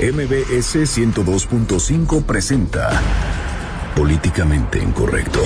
[0.00, 3.00] MBS 102.5 presenta
[3.94, 5.40] Políticamente Incorrecto.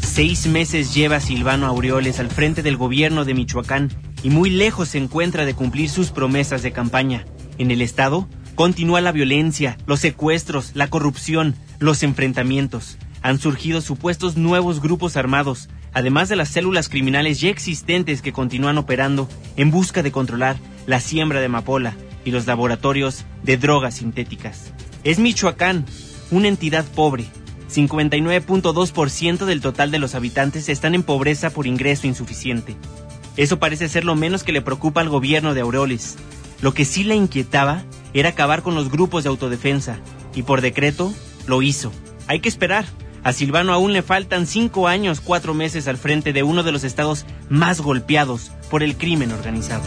[0.00, 3.90] Seis meses lleva Silvano Aureoles al frente del gobierno de Michoacán
[4.22, 7.24] y muy lejos se encuentra de cumplir sus promesas de campaña.
[7.58, 12.96] En el Estado continúa la violencia, los secuestros, la corrupción, los enfrentamientos.
[13.22, 18.78] Han surgido supuestos nuevos grupos armados, además de las células criminales ya existentes que continúan
[18.78, 24.72] operando en busca de controlar la siembra de amapola y los laboratorios de drogas sintéticas.
[25.04, 25.84] Es Michoacán,
[26.30, 27.26] una entidad pobre.
[27.70, 32.76] 59.2% del total de los habitantes están en pobreza por ingreso insuficiente.
[33.36, 36.16] Eso parece ser lo menos que le preocupa al gobierno de Aureoles.
[36.60, 37.82] Lo que sí le inquietaba
[38.14, 39.98] era acabar con los grupos de autodefensa,
[40.34, 41.12] y por decreto
[41.46, 41.92] lo hizo.
[42.26, 42.84] Hay que esperar.
[43.24, 46.84] A Silvano aún le faltan cinco años, cuatro meses al frente de uno de los
[46.84, 49.82] estados más golpeados por el crimen organizado.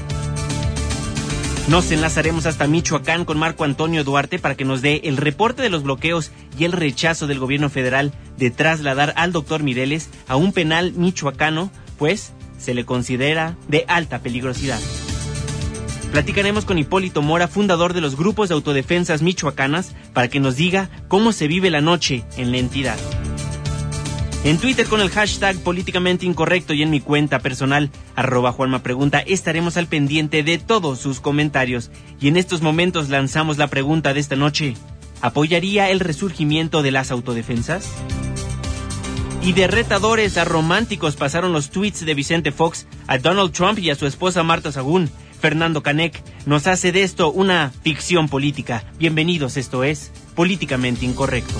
[1.68, 5.72] Nos enlazaremos hasta Michoacán con Marco Antonio Duarte para que nos dé el reporte de
[5.72, 10.54] los bloqueos y el rechazo del gobierno federal de trasladar al doctor Mireles a un
[10.54, 14.80] penal michoacano, pues se le considera de alta peligrosidad.
[16.12, 20.92] Platicaremos con Hipólito Mora, fundador de los grupos de autodefensas michoacanas, para que nos diga
[21.08, 22.98] cómo se vive la noche en la entidad.
[24.46, 29.18] En Twitter con el hashtag políticamente incorrecto y en mi cuenta personal, arroba Juanma Pregunta,
[29.26, 31.90] estaremos al pendiente de todos sus comentarios.
[32.22, 34.76] Y en estos momentos lanzamos la pregunta de esta noche.
[35.20, 37.90] ¿Apoyaría el resurgimiento de las autodefensas?
[39.42, 43.90] Y de retadores a románticos pasaron los tweets de Vicente Fox a Donald Trump y
[43.90, 45.10] a su esposa Marta Sagún.
[45.42, 48.84] Fernando Canek nos hace de esto una ficción política.
[49.00, 51.60] Bienvenidos, esto es Políticamente Incorrecto.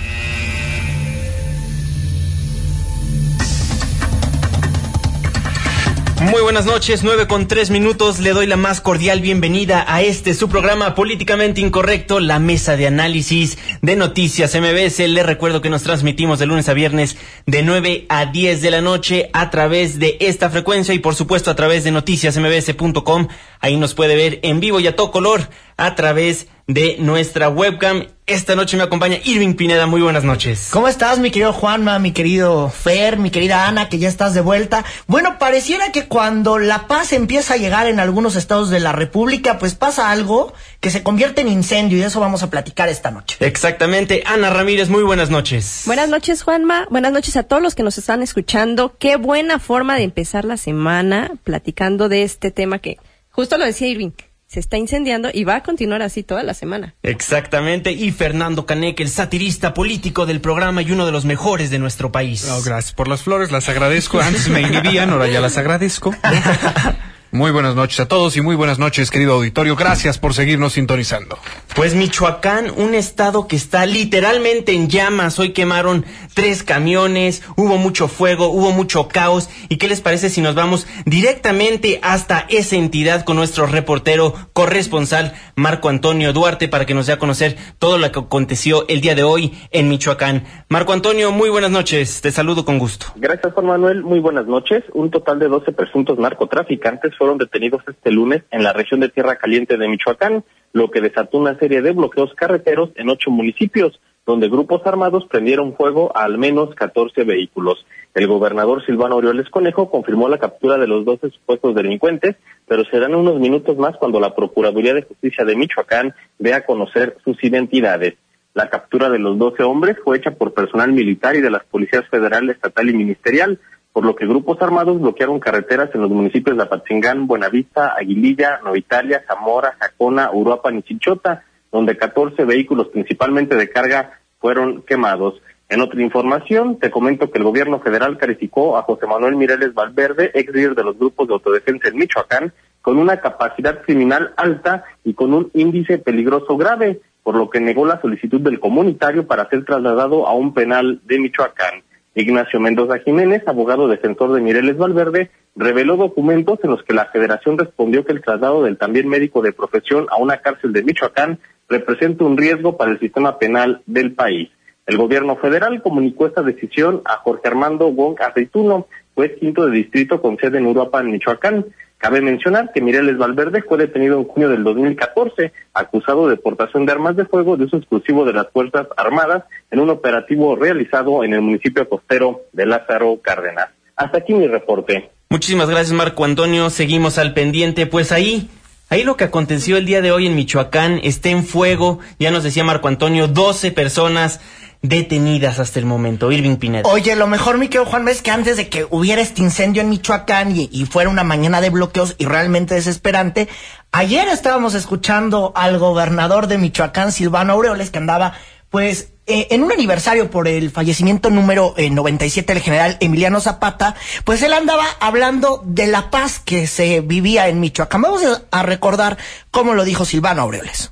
[6.31, 8.21] Muy buenas noches, 9 con 3 minutos.
[8.21, 12.87] Le doy la más cordial bienvenida a este su programa políticamente incorrecto, la mesa de
[12.87, 14.99] análisis de noticias MBS.
[15.09, 18.79] Le recuerdo que nos transmitimos de lunes a viernes de 9 a 10 de la
[18.79, 23.27] noche a través de esta frecuencia y por supuesto a través de noticiasmbs.com.
[23.59, 26.51] Ahí nos puede ver en vivo y a todo color a través de
[26.99, 28.07] nuestra webcam.
[28.27, 29.87] Esta noche me acompaña Irving Pineda.
[29.87, 30.69] Muy buenas noches.
[30.71, 34.39] ¿Cómo estás, mi querido Juanma, mi querido Fer, mi querida Ana, que ya estás de
[34.39, 34.85] vuelta?
[35.07, 39.59] Bueno, pareciera que cuando la paz empieza a llegar en algunos estados de la República,
[39.59, 43.11] pues pasa algo que se convierte en incendio y de eso vamos a platicar esta
[43.11, 43.35] noche.
[43.41, 44.23] Exactamente.
[44.25, 45.83] Ana Ramírez, muy buenas noches.
[45.85, 46.87] Buenas noches, Juanma.
[46.89, 48.95] Buenas noches a todos los que nos están escuchando.
[48.97, 52.97] Qué buena forma de empezar la semana platicando de este tema que,
[53.29, 54.11] justo lo decía Irving,
[54.51, 56.93] se está incendiando y va a continuar así toda la semana.
[57.03, 57.93] Exactamente.
[57.93, 62.11] Y Fernando Canek, el satirista político del programa y uno de los mejores de nuestro
[62.11, 62.45] país.
[62.51, 64.19] Oh, gracias por las flores, las agradezco.
[64.19, 66.13] Antes me inhibían, ahora ya las agradezco.
[67.33, 69.77] Muy buenas noches a todos y muy buenas noches, querido auditorio.
[69.77, 71.37] Gracias por seguirnos sintonizando.
[71.77, 75.39] Pues Michoacán, un estado que está literalmente en llamas.
[75.39, 76.03] Hoy quemaron
[76.33, 79.49] tres camiones, hubo mucho fuego, hubo mucho caos.
[79.69, 85.33] ¿Y qué les parece si nos vamos directamente hasta esa entidad con nuestro reportero corresponsal
[85.55, 89.15] Marco Antonio Duarte para que nos dé a conocer todo lo que aconteció el día
[89.15, 90.43] de hoy en Michoacán?
[90.67, 92.19] Marco Antonio, muy buenas noches.
[92.19, 93.05] Te saludo con gusto.
[93.15, 94.03] Gracias, Juan Manuel.
[94.03, 94.83] Muy buenas noches.
[94.93, 99.35] Un total de 12 presuntos narcotraficantes fueron detenidos este lunes en la región de Tierra
[99.35, 100.43] Caliente de Michoacán,
[100.73, 105.75] lo que desató una serie de bloqueos carreteros en ocho municipios, donde grupos armados prendieron
[105.75, 107.85] fuego a al menos 14 vehículos.
[108.15, 112.37] El gobernador Silvano Orioles Conejo confirmó la captura de los 12 supuestos delincuentes,
[112.67, 117.17] pero serán unos minutos más cuando la Procuraduría de Justicia de Michoacán dé a conocer
[117.23, 118.15] sus identidades.
[118.55, 122.09] La captura de los 12 hombres fue hecha por personal militar y de las policías
[122.09, 123.59] federal, estatal y ministerial,
[123.93, 129.23] por lo que grupos armados bloquearon carreteras en los municipios de Apatzingán, Buenavista, Aguililla, Novitalia,
[129.27, 135.41] Zamora, Jacona, Uruapan y Chichota, donde 14 vehículos principalmente de carga fueron quemados.
[135.69, 140.31] En otra información, te comento que el gobierno federal calificó a José Manuel Mireles Valverde,
[140.33, 145.13] ex líder de los grupos de autodefensa en Michoacán, con una capacidad criminal alta y
[145.13, 149.63] con un índice peligroso grave, por lo que negó la solicitud del comunitario para ser
[149.63, 151.83] trasladado a un penal de Michoacán.
[152.13, 157.57] Ignacio Mendoza Jiménez, abogado defensor de Mireles Valverde, reveló documentos en los que la federación
[157.57, 162.25] respondió que el traslado del también médico de profesión a una cárcel de Michoacán representa
[162.25, 164.49] un riesgo para el sistema penal del país.
[164.85, 170.21] El gobierno federal comunicó esta decisión a Jorge Armando Wong Aceituno, juez quinto de distrito
[170.21, 171.67] con sede en Uruapan, Michoacán.
[172.01, 176.93] Cabe mencionar que Mireles Valverde fue detenido en junio del 2014, acusado de portación de
[176.93, 181.33] armas de fuego de uso exclusivo de las Fuerzas Armadas en un operativo realizado en
[181.33, 183.69] el municipio costero de Lázaro Cárdenas.
[183.95, 185.11] Hasta aquí mi reporte.
[185.29, 186.71] Muchísimas gracias, Marco Antonio.
[186.71, 187.85] Seguimos al pendiente.
[187.85, 188.49] Pues ahí,
[188.89, 191.99] ahí lo que aconteció el día de hoy en Michoacán está en fuego.
[192.17, 194.41] Ya nos decía Marco Antonio, 12 personas
[194.81, 196.31] detenidas hasta el momento.
[196.31, 196.89] Irving Pineda.
[196.89, 199.89] Oye, lo mejor, mi querido Juan, es que antes de que hubiera este incendio en
[199.89, 203.47] Michoacán y, y, fuera una mañana de bloqueos y realmente desesperante,
[203.91, 208.33] ayer estábamos escuchando al gobernador de Michoacán, Silvano Aureoles, que andaba,
[208.69, 213.95] pues, eh, en un aniversario por el fallecimiento número eh, 97 del general Emiliano Zapata,
[214.25, 218.01] pues él andaba hablando de la paz que se vivía en Michoacán.
[218.01, 219.17] Vamos a recordar
[219.51, 220.91] cómo lo dijo Silvano Aureoles.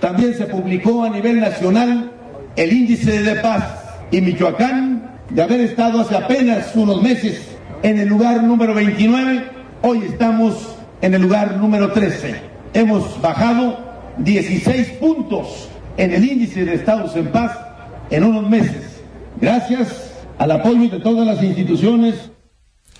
[0.00, 2.17] También se publicó a nivel nacional
[2.58, 3.62] el índice de paz
[4.10, 7.40] y Michoacán, de haber estado hace apenas unos meses
[7.84, 9.44] en el lugar número 29,
[9.82, 12.34] hoy estamos en el lugar número 13.
[12.74, 13.78] Hemos bajado
[14.18, 17.56] 16 puntos en el índice de estados en paz
[18.10, 19.02] en unos meses,
[19.40, 22.32] gracias al apoyo de todas las instituciones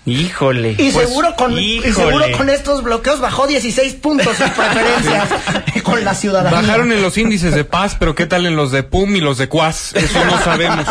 [0.07, 0.75] Híjole.
[0.79, 1.89] Y, pues, seguro con, híjole.
[1.89, 5.29] y seguro con estos bloqueos bajó 16 puntos sus preferencias
[5.83, 6.61] con la ciudadanía.
[6.61, 9.39] Bajaron en los índices de paz, pero ¿qué tal en los de PUM y los
[9.39, 9.95] de CUAS?
[9.95, 10.87] Eso no sabemos.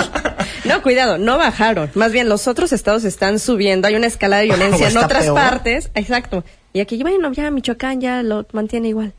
[0.66, 1.90] No, cuidado, no bajaron.
[1.96, 3.88] Más bien, los otros estados están subiendo.
[3.88, 5.36] Hay una escalada de violencia en otras peor.
[5.36, 5.90] partes.
[5.96, 6.44] Exacto.
[6.74, 9.14] Y aquí, bueno, ya Michoacán ya lo mantiene igual.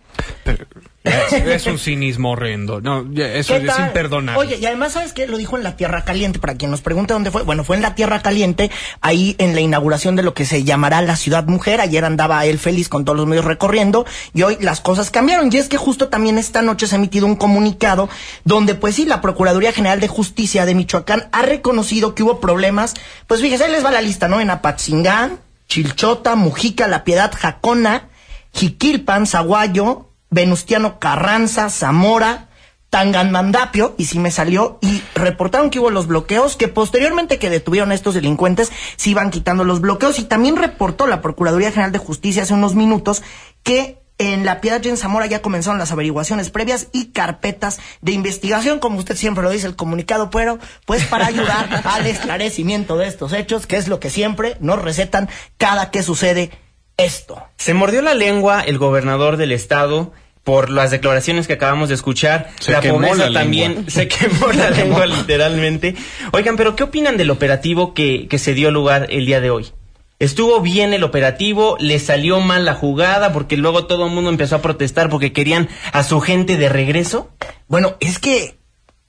[0.45, 0.67] Pero,
[1.09, 2.81] es, es un cinismo horrendo.
[2.81, 4.41] No, eso ¿Qué es imperdonable.
[4.41, 5.27] Oye, y además, ¿sabes qué?
[5.27, 7.43] Lo dijo en la Tierra Caliente, para quien nos pregunte dónde fue.
[7.43, 8.71] Bueno, fue en la Tierra Caliente,
[9.01, 11.81] ahí en la inauguración de lo que se llamará la Ciudad Mujer.
[11.81, 15.51] Ayer andaba él feliz con todos los medios recorriendo, y hoy las cosas cambiaron.
[15.53, 18.09] Y es que justo también esta noche se ha emitido un comunicado
[18.45, 22.95] donde, pues sí, la Procuraduría General de Justicia de Michoacán ha reconocido que hubo problemas.
[23.27, 24.41] Pues fíjese, ahí les va la lista, ¿no?
[24.41, 28.09] En Apatzingán, Chilchota, Mujica, La Piedad, Jacona,
[28.53, 32.49] Jiquilpan, Zaguayo, Venustiano Carranza, Zamora,
[32.91, 37.91] Tangamandapio, y si me salió, y reportaron que hubo los bloqueos, que posteriormente que detuvieron
[37.91, 41.99] a estos delincuentes, se iban quitando los bloqueos, y también reportó la Procuraduría General de
[41.99, 43.23] Justicia hace unos minutos
[43.63, 48.13] que en La Piedad y en Zamora ya comenzaron las averiguaciones previas y carpetas de
[48.13, 53.07] investigación, como usted siempre lo dice el comunicado, pero pues para ayudar al esclarecimiento de
[53.07, 56.51] estos hechos, que es lo que siempre nos recetan cada que sucede
[56.99, 57.43] esto.
[57.57, 60.13] Se mordió la lengua el gobernador del estado
[60.45, 62.51] por las declaraciones que acabamos de escuchar.
[62.59, 63.91] Se la quemó pobreza la también lengua.
[63.91, 65.95] se quemó la lengua literalmente.
[66.33, 69.73] Oigan, pero ¿qué opinan del operativo que, que se dio lugar el día de hoy?
[70.19, 74.57] Estuvo bien el operativo, le salió mal la jugada porque luego todo el mundo empezó
[74.57, 77.31] a protestar porque querían a su gente de regreso.
[77.69, 78.58] Bueno, es que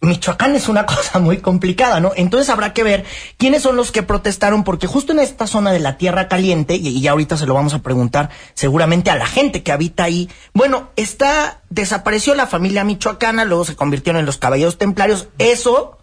[0.02, 2.12] Michoacán es una cosa muy complicada, ¿no?
[2.16, 3.06] Entonces habrá que ver
[3.38, 7.02] quiénes son los que protestaron, porque justo en esta zona de la Tierra Caliente, y,
[7.02, 10.90] ya ahorita se lo vamos a preguntar seguramente a la gente que habita ahí, bueno,
[10.96, 15.99] está, desapareció la familia michoacana, luego se convirtieron en los caballeros templarios, eso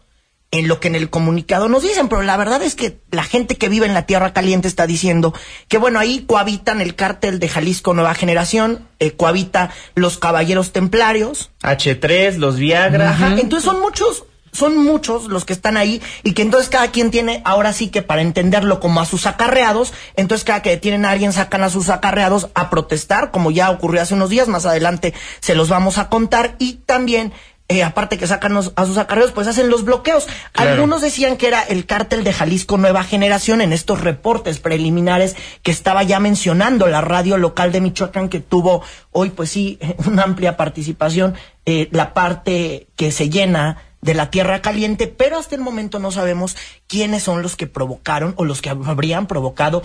[0.58, 3.56] en lo que en el comunicado nos dicen, pero la verdad es que la gente
[3.56, 5.34] que vive en la Tierra Caliente está diciendo
[5.68, 11.50] que bueno, ahí cohabitan el cártel de Jalisco Nueva Generación, eh, cohabita los caballeros templarios,
[11.62, 13.10] H3, los Viagra.
[13.10, 14.24] Ajá, entonces son muchos,
[14.56, 18.02] son muchos los que están ahí y que entonces cada quien tiene, ahora sí que
[18.02, 21.88] para entenderlo como a sus acarreados, entonces cada que detienen a alguien sacan a sus
[21.90, 26.08] acarreados a protestar, como ya ocurrió hace unos días, más adelante se los vamos a
[26.08, 27.32] contar y también...
[27.68, 30.28] eh, aparte que sacan a sus acarreados, pues hacen los bloqueos.
[30.52, 30.72] Claro.
[30.72, 35.72] Algunos decían que era el cártel de Jalisco Nueva Generación en estos reportes preliminares que
[35.72, 40.56] estaba ya mencionando la radio local de Michoacán que tuvo hoy pues sí una amplia
[40.56, 45.98] participación eh, la parte que se llena de la tierra caliente, pero hasta el momento
[45.98, 46.56] no sabemos
[46.86, 49.82] quiénes son los que provocaron o los que habrían provocado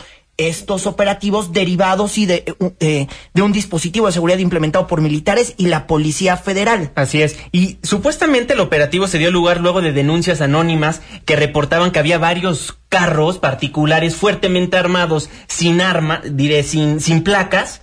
[0.50, 5.54] estos operativos derivados y de, eh, eh, de un dispositivo de seguridad implementado por militares
[5.58, 6.92] y la Policía Federal.
[6.96, 7.38] Así es.
[7.52, 12.18] Y supuestamente el operativo se dio lugar luego de denuncias anónimas que reportaban que había
[12.18, 17.82] varios carros particulares fuertemente armados, sin arma, diré, sin, sin placas,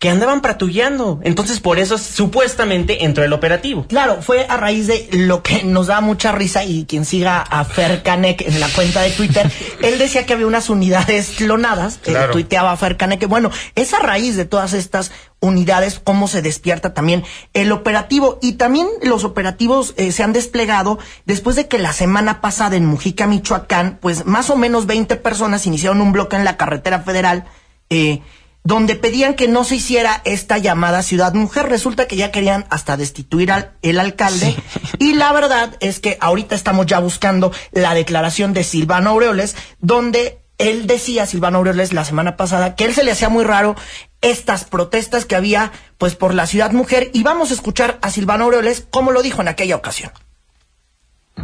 [0.00, 1.20] que andaban patrullando.
[1.22, 3.84] Entonces por eso supuestamente entró el operativo.
[3.86, 7.64] Claro, fue a raíz de lo que nos da mucha risa y quien siga a
[7.66, 9.50] Fer Canek en la cuenta de Twitter,
[9.82, 12.32] él decía que había unas unidades clonadas, que Claro.
[12.32, 16.94] tuiteaba Fer Canek, que bueno, es a raíz de todas estas unidades cómo se despierta
[16.94, 21.92] también el operativo y también los operativos eh, se han desplegado después de que la
[21.92, 26.44] semana pasada en Mujica, Michoacán, pues más o menos 20 personas iniciaron un bloque en
[26.44, 27.44] la carretera federal
[27.90, 28.22] eh,
[28.64, 31.68] donde pedían que no se hiciera esta llamada ciudad mujer.
[31.68, 34.56] Resulta que ya querían hasta destituir al el alcalde.
[34.98, 40.40] Y la verdad es que ahorita estamos ya buscando la declaración de Silvano Aureoles, donde
[40.58, 43.76] él decía, Silvano Aureoles, la semana pasada, que él se le hacía muy raro
[44.20, 47.10] estas protestas que había, pues, por la ciudad mujer.
[47.14, 50.12] Y vamos a escuchar a Silvano Aureoles como lo dijo en aquella ocasión.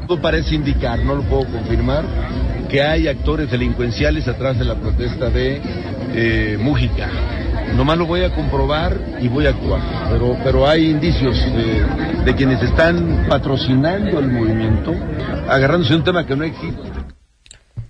[0.06, 2.04] Todo parece indicar, no lo puedo confirmar,
[2.68, 5.60] que hay actores delincuenciales atrás de la protesta de
[6.14, 7.08] eh, Mújica.
[7.74, 9.80] Nomás lo voy a comprobar y voy a actuar.
[10.10, 11.84] Pero, pero hay indicios de,
[12.24, 14.94] de quienes están patrocinando el movimiento,
[15.48, 16.82] agarrándose un tema que no existe.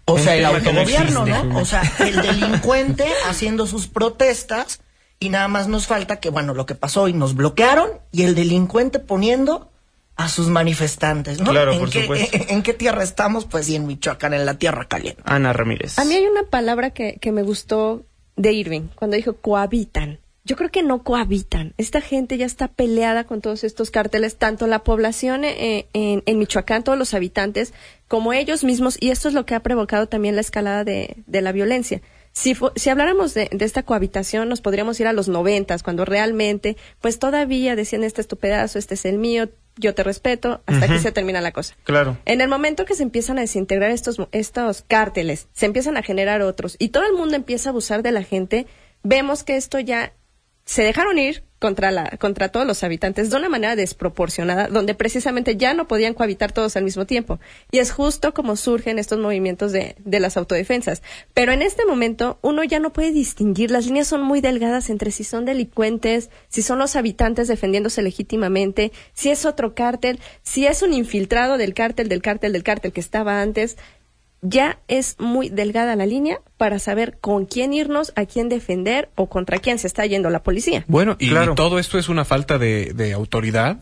[0.07, 1.49] O sea, el no autogobierno, existe.
[1.49, 1.59] ¿no?
[1.59, 4.81] O sea, el delincuente haciendo sus protestas
[5.19, 8.35] y nada más nos falta que, bueno, lo que pasó hoy nos bloquearon y el
[8.35, 9.73] delincuente poniendo
[10.17, 11.51] a sus manifestantes, ¿no?
[11.51, 12.37] Claro, ¿En por qué, supuesto.
[12.37, 13.45] En, en qué tierra estamos?
[13.45, 15.21] Pues sí, en Michoacán, en la tierra caliente.
[15.25, 15.99] Ana Ramírez.
[15.99, 18.05] A mí hay una palabra que, que me gustó
[18.37, 20.19] de Irving, cuando dijo cohabitan.
[20.45, 21.75] Yo creo que no cohabitan.
[21.77, 26.39] Esta gente ya está peleada con todos estos cárteles, tanto la población eh, en, en
[26.39, 27.75] Michoacán, todos los habitantes,
[28.07, 31.41] como ellos mismos, y esto es lo que ha provocado también la escalada de, de
[31.43, 32.01] la violencia.
[32.33, 36.05] Si, fu- si habláramos de, de esta cohabitación, nos podríamos ir a los noventas, cuando
[36.05, 40.63] realmente, pues todavía decían, este es tu pedazo, este es el mío, yo te respeto,
[40.67, 41.75] hasta que se termina la cosa.
[41.85, 42.17] Claro.
[42.25, 46.43] En el momento que se empiezan a desintegrar estos, estos cárteles, se empiezan a generar
[46.43, 48.67] otros y todo el mundo empieza a abusar de la gente,
[49.03, 50.13] vemos que esto ya
[50.67, 55.57] se dejaron ir contra, la, contra todos los habitantes de una manera desproporcionada, donde precisamente
[55.57, 57.41] ya no podían cohabitar todos al mismo tiempo.
[57.71, 61.03] Y es justo como surgen estos movimientos de, de las autodefensas.
[61.33, 65.13] Pero en este momento uno ya no puede distinguir, las líneas son muy delgadas entre
[65.13, 70.83] si son delincuentes, si son los habitantes defendiéndose legítimamente, si es otro cártel, si es
[70.83, 73.77] un infiltrado del cártel, del cártel, del cártel que estaba antes
[74.43, 79.29] ya es muy delgada la línea para saber con quién irnos, a quién defender o
[79.29, 80.85] contra quién se está yendo la policía.
[80.89, 81.55] Bueno, y Claro.
[81.55, 83.79] todo esto es una falta de, de autoridad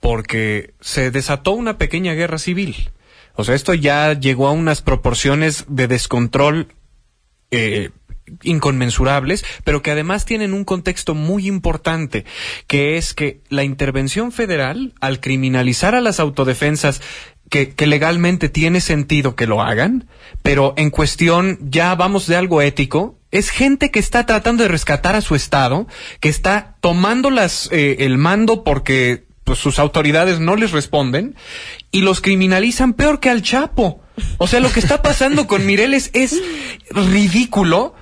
[0.00, 2.90] porque se desató una pequeña guerra civil.
[3.34, 6.68] O sea, esto ya llegó a unas proporciones de descontrol
[7.50, 7.90] eh,
[8.42, 12.24] inconmensurables, pero que además tienen un contexto muy importante,
[12.66, 17.00] que es que la intervención federal, al criminalizar a las autodefensas,
[17.52, 20.08] que, que legalmente tiene sentido que lo hagan,
[20.42, 25.16] pero en cuestión ya vamos de algo ético, es gente que está tratando de rescatar
[25.16, 25.86] a su estado,
[26.20, 31.36] que está tomando las, eh, el mando porque pues, sus autoridades no les responden
[31.90, 34.00] y los criminalizan peor que al Chapo.
[34.38, 36.42] O sea, lo que está pasando con Mireles es
[36.88, 37.94] ridículo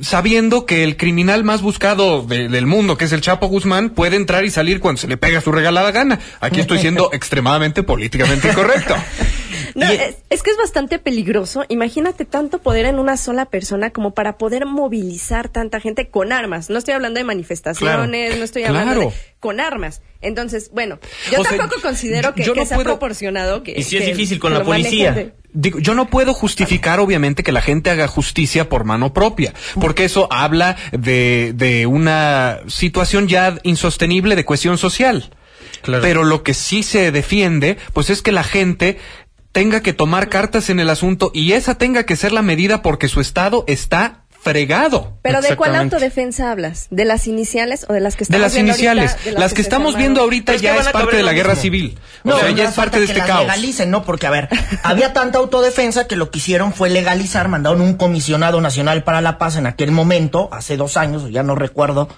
[0.00, 4.16] sabiendo que el criminal más buscado de- del mundo, que es el Chapo Guzmán, puede
[4.16, 6.18] entrar y salir cuando se le pega su regalada gana.
[6.40, 8.96] Aquí estoy siendo extremadamente políticamente correcto.
[9.76, 11.64] No, es, es que es bastante peligroso.
[11.68, 16.70] Imagínate tanto poder en una sola persona como para poder movilizar tanta gente con armas.
[16.70, 19.10] No estoy hablando de manifestaciones, no estoy hablando Claro.
[19.10, 20.02] de con armas.
[20.20, 20.98] Entonces, bueno,
[21.30, 23.96] yo O sea, tampoco considero que, yo que no sea puedo- proporcionado que Y sí
[23.98, 25.32] es que- difícil con la policía.
[25.60, 30.04] Digo, yo no puedo justificar, obviamente, que la gente haga justicia por mano propia, porque
[30.04, 35.30] eso habla de, de una situación ya insostenible de cuestión social.
[35.82, 36.00] Claro.
[36.00, 38.98] Pero lo que sí se defiende, pues es que la gente
[39.50, 43.08] tenga que tomar cartas en el asunto y esa tenga que ser la medida porque
[43.08, 45.18] su estado está fregado.
[45.22, 46.86] Pero ¿de cuál autodefensa hablas?
[46.90, 49.54] ¿De las iniciales o de las que De estamos las viendo ahorita, iniciales, de las
[49.54, 51.62] que estamos viendo ahorita es ya es parte de la guerra mismo.
[51.62, 51.98] civil.
[52.24, 53.40] No, o sea, no ya es parte de este las caos.
[53.42, 54.04] legalicen, ¿no?
[54.04, 54.48] Porque, a ver,
[54.82, 59.38] había tanta autodefensa que lo que hicieron fue legalizar, mandaron un comisionado nacional para la
[59.38, 62.08] paz en aquel momento, hace dos años, ya no recuerdo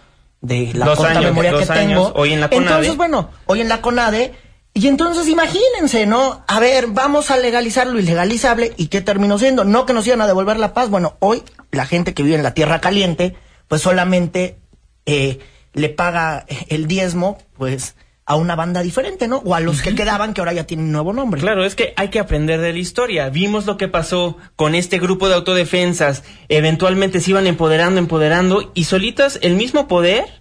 [0.43, 2.21] de la Dos corta años, memoria dos que años, tengo.
[2.21, 2.67] hoy en la CONADE.
[2.71, 4.35] Entonces, bueno, hoy en la CONADE,
[4.81, 6.43] y entonces imagínense, ¿no?
[6.49, 9.65] A ver, vamos a legalizar lo ilegalizable, ¿y qué terminó siendo?
[9.65, 10.89] No que nos iban a devolver la paz.
[10.89, 13.35] Bueno, hoy la gente que vive en la Tierra Caliente,
[13.69, 14.59] pues solamente
[15.05, 15.39] eh,
[15.75, 17.95] le paga el diezmo, pues,
[18.25, 19.43] a una banda diferente, ¿no?
[19.45, 21.43] O a los que quedaban, que ahora ya tienen nuevo nombre.
[21.43, 23.29] Claro, es que hay que aprender de la historia.
[23.29, 26.23] Vimos lo que pasó con este grupo de autodefensas.
[26.49, 30.40] Eventualmente se iban empoderando, empoderando y solitas el mismo poder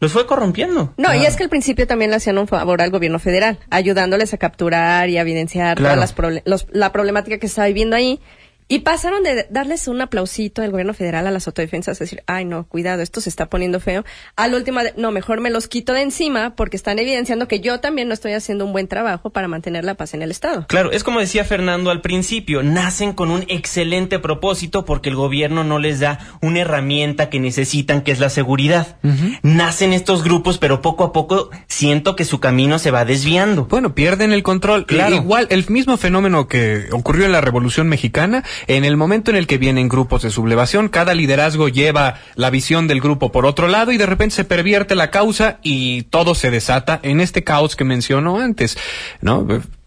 [0.00, 0.92] los fue corrompiendo.
[0.96, 4.34] No, y es que al principio también le hacían un favor al gobierno federal, ayudándoles
[4.34, 5.94] a capturar y a evidenciar Claro.
[6.00, 8.20] todas las los- la problemática que estaba viviendo ahí.
[8.68, 12.66] Y pasaron de darles un aplausito al gobierno federal a las autodefensas, decir, ay no,
[12.66, 14.04] cuidado, esto se está poniendo feo.
[14.34, 17.78] Al último, de, no, mejor me los quito de encima porque están evidenciando que yo
[17.78, 20.66] también no estoy haciendo un buen trabajo para mantener la paz en el Estado.
[20.66, 25.62] Claro, es como decía Fernando al principio, nacen con un excelente propósito porque el gobierno
[25.62, 28.98] no les da una herramienta que necesitan, que es la seguridad.
[29.42, 33.66] Nacen estos grupos, pero poco a poco siento que su camino se va desviando.
[33.66, 34.86] Bueno, pierden el control.
[34.86, 35.14] Claro.
[35.14, 39.46] Igual, el mismo fenómeno que ocurrió en la Revolución Mexicana En el momento en el
[39.46, 43.92] que vienen grupos de sublevación, cada liderazgo lleva la visión del grupo por otro lado
[43.92, 47.84] y de repente se pervierte la causa y todo se desata en este caos que
[47.84, 48.76] mencionó antes,
[49.20, 49.46] ¿no?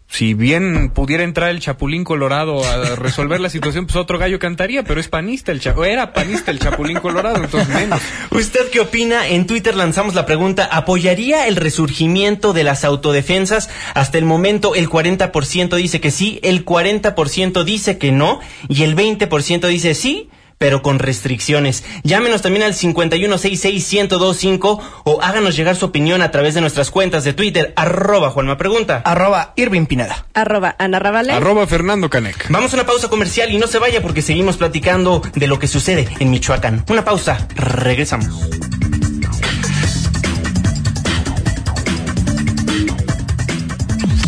[0.09, 4.83] Si bien pudiera entrar el Chapulín Colorado a resolver la situación, pues otro gallo cantaría,
[4.83, 8.01] pero es panista el o era panista el Chapulín Colorado, entonces menos.
[8.31, 9.27] ¿Usted qué opina?
[9.27, 13.69] En Twitter lanzamos la pregunta, ¿apoyaría el resurgimiento de las autodefensas?
[13.93, 18.95] Hasta el momento el 40% dice que sí, el 40% dice que no y el
[18.95, 21.83] 20% dice sí pero con restricciones.
[22.03, 27.33] Llámenos también al 5166125 o háganos llegar su opinión a través de nuestras cuentas de
[27.33, 29.01] Twitter, arroba Juanma Pregunta.
[29.05, 30.27] Arroba Irving Pineda.
[30.35, 31.33] Arroba Ana Rabale.
[31.33, 32.49] Arroba Fernando Canec.
[32.49, 35.67] Vamos a una pausa comercial y no se vaya porque seguimos platicando de lo que
[35.67, 36.83] sucede en Michoacán.
[36.89, 38.27] Una pausa, regresamos.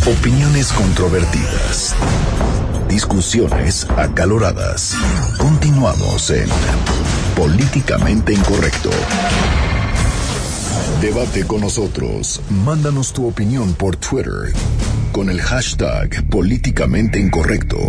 [0.05, 1.93] Opiniones controvertidas
[2.91, 4.98] Discusiones acaloradas.
[5.38, 6.50] Continuamos en
[7.38, 8.89] Políticamente Incorrecto.
[11.00, 12.41] Debate con nosotros.
[12.50, 14.53] Mándanos tu opinión por Twitter
[15.13, 17.79] con el hashtag Políticamente Incorrecto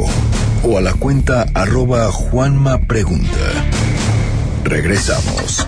[0.63, 2.79] o a la cuenta arroba Juanma.
[4.63, 5.67] Regresamos.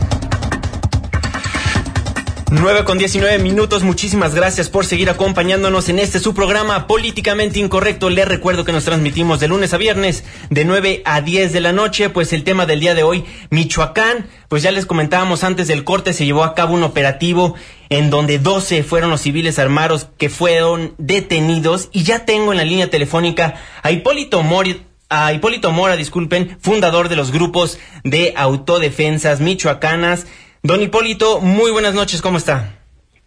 [2.54, 3.82] 9 con 19 minutos.
[3.82, 8.10] Muchísimas gracias por seguir acompañándonos en este su programa Políticamente Incorrecto.
[8.10, 11.72] Les recuerdo que nos transmitimos de lunes a viernes de 9 a 10 de la
[11.72, 12.10] noche.
[12.10, 14.28] Pues el tema del día de hoy, Michoacán.
[14.48, 17.56] Pues ya les comentábamos antes del corte, se llevó a cabo un operativo
[17.88, 21.88] en donde 12 fueron los civiles armados que fueron detenidos.
[21.90, 24.80] Y ya tengo en la línea telefónica a Hipólito Mori
[25.10, 30.26] a Hipólito Mora, disculpen, fundador de los grupos de autodefensas michoacanas.
[30.64, 32.78] Don Hipólito, muy buenas noches, ¿cómo está?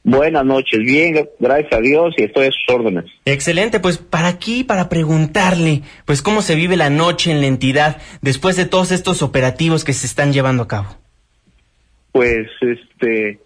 [0.04, 3.06] Buenas noches, bien, gracias a Dios y estoy a sus órdenes.
[3.26, 8.02] Excelente, pues para aquí, para preguntarle, pues cómo se vive la noche en la entidad
[8.24, 10.98] después de todos estos operativos que se están llevando a cabo.
[12.12, 13.40] Pues, este,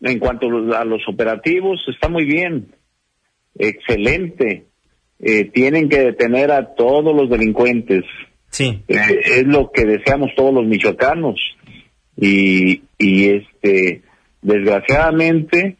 [0.00, 2.68] en cuanto a los operativos, está muy bien,
[3.58, 4.64] excelente.
[5.18, 8.02] Eh, tienen que detener a todos los delincuentes.
[8.48, 8.82] Sí.
[8.88, 11.38] Eh, es lo que deseamos todos los michoacanos
[12.16, 14.02] y, y este
[14.42, 15.76] desgraciadamente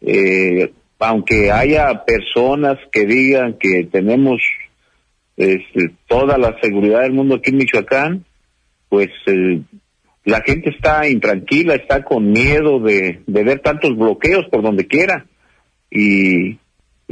[0.00, 4.40] eh, aunque haya personas que digan que tenemos
[5.36, 8.24] este, toda la seguridad del mundo aquí en Michoacán
[8.88, 9.60] pues eh,
[10.24, 15.26] la gente está intranquila está con miedo de, de ver tantos bloqueos por donde quiera
[15.90, 16.58] y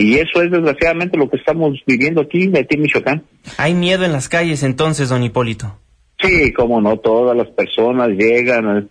[0.00, 3.24] y eso es desgraciadamente lo que estamos viviendo aquí, aquí en Michoacán.
[3.56, 5.76] Hay miedo en las calles entonces, don Hipólito.
[6.20, 8.88] Sí, como no, todas las personas llegan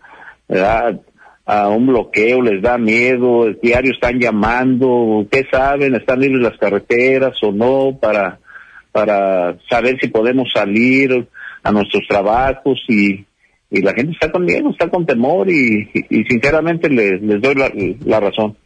[1.46, 5.96] a un bloqueo, les da miedo, el diario están llamando, ¿qué saben?
[5.96, 7.98] ¿Están libres las carreteras o no?
[8.00, 8.40] Para,
[8.92, 11.28] para saber si podemos salir
[11.64, 13.26] a nuestros trabajos y,
[13.70, 17.56] y la gente está con miedo, está con temor y, y, sinceramente les, les doy
[17.56, 17.72] la,
[18.06, 18.58] la razón.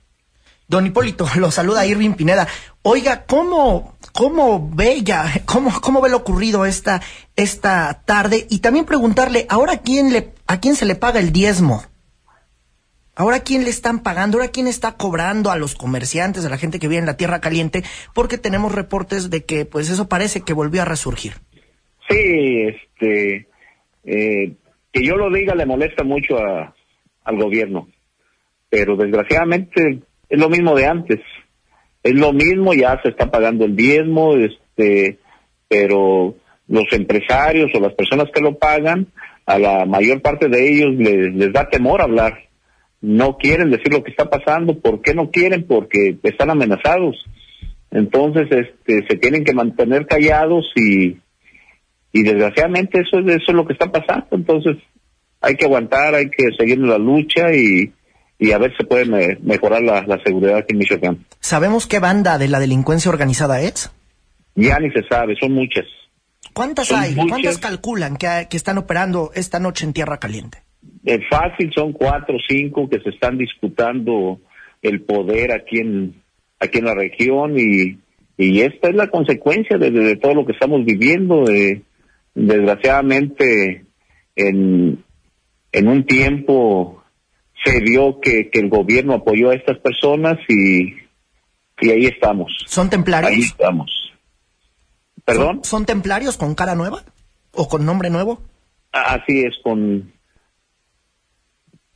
[0.68, 2.48] Don Hipólito, lo saluda Irving Pineda.
[2.82, 5.04] Oiga, ¿cómo, cómo ve
[5.46, 7.02] cómo, cómo ve lo ocurrido esta,
[7.36, 8.48] esta tarde?
[8.50, 11.84] Y también preguntarle, ¿ahora quién le, a quién se le paga el diezmo?
[13.14, 14.38] ¿Ahora quién le están pagando?
[14.38, 17.42] ¿Ahora quién está cobrando a los comerciantes, a la gente que vive en la Tierra
[17.42, 17.84] Caliente?
[18.16, 21.34] Porque tenemos reportes de que, pues eso parece que volvió a resurgir.
[22.10, 23.48] Sí, este,
[24.06, 24.54] eh,
[24.92, 26.74] que yo lo diga le molesta mucho a,
[27.24, 27.90] al gobierno,
[28.70, 31.20] pero desgraciadamente es lo mismo de antes
[32.04, 35.20] es lo mismo, ya se está pagando el diezmo, este,
[35.68, 36.36] pero
[36.68, 39.08] los empresarios o las personas que lo pagan,
[39.46, 42.40] a la mayor parte de ellos les, les da temor hablar.
[43.02, 44.80] No quieren decir lo que está pasando.
[44.80, 45.66] ¿Por qué no quieren?
[45.68, 47.18] Porque están amenazados.
[47.90, 51.18] Entonces, este, se tienen que mantener callados y,
[52.14, 54.28] y desgraciadamente eso, eso es lo que está pasando.
[54.32, 54.78] Entonces,
[55.42, 57.92] hay que aguantar, hay que seguir la lucha y,
[58.42, 61.26] y a ver si puede mejorar la, seguridad aquí en Michoacán.
[61.40, 63.92] ¿Sabemos qué banda de la delincuencia organizada es?
[64.56, 65.86] Ya ni se sabe, son muchas.
[66.52, 67.14] ¿Cuántas hay?
[67.14, 70.58] ¿Cuántas calculan que, que, están operando esta noche en Tierra Caliente?
[71.06, 74.42] Es fácil, son cuatro o cinco que se están disputando
[74.82, 76.16] el poder aquí en,
[76.60, 78.00] aquí en la región y,
[78.38, 81.46] y esta es la consecuencia de, todo lo que estamos viviendo.
[81.46, 81.84] De,
[82.34, 83.86] desgraciadamente,
[84.36, 85.04] en,
[85.72, 87.01] en un tiempo
[87.64, 90.96] se vio que, que el gobierno apoyó a estas personas y,
[91.82, 92.52] y ahí estamos.
[92.68, 93.32] ¿Son templarios?
[93.32, 94.14] Ahí estamos.
[95.26, 95.64] ¿Perdón?
[95.64, 97.04] ¿Son, templarios con cara nueva?
[97.54, 98.42] ¿O con nombre nuevo?
[98.92, 100.12] Así es, con...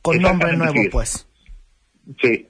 [0.02, 1.28] Con nombre nuevo, pues.
[2.22, 2.48] Sí.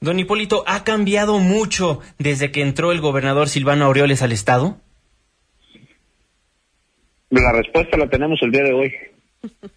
[0.00, 4.80] Don Hipólito, ¿ha cambiado mucho desde que entró el gobernador Silvano Aureoles al Estado?
[7.30, 8.92] La respuesta la tenemos el día de hoy.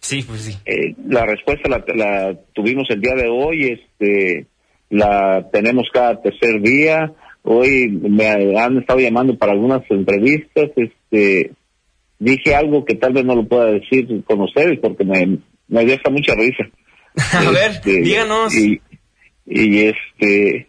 [0.00, 0.58] Sí, pues sí.
[0.66, 4.46] Eh, la respuesta la, la tuvimos el día de hoy, este,
[4.90, 7.12] la tenemos cada tercer día.
[7.42, 10.70] Hoy me han estado llamando para algunas entrevistas.
[10.76, 11.52] Este,
[12.18, 16.10] dije algo que tal vez no lo pueda decir con ustedes porque me, me deja
[16.10, 16.64] mucha risa.
[17.32, 18.54] A ver, Este, díganos.
[18.56, 18.80] Y,
[19.46, 20.68] y este,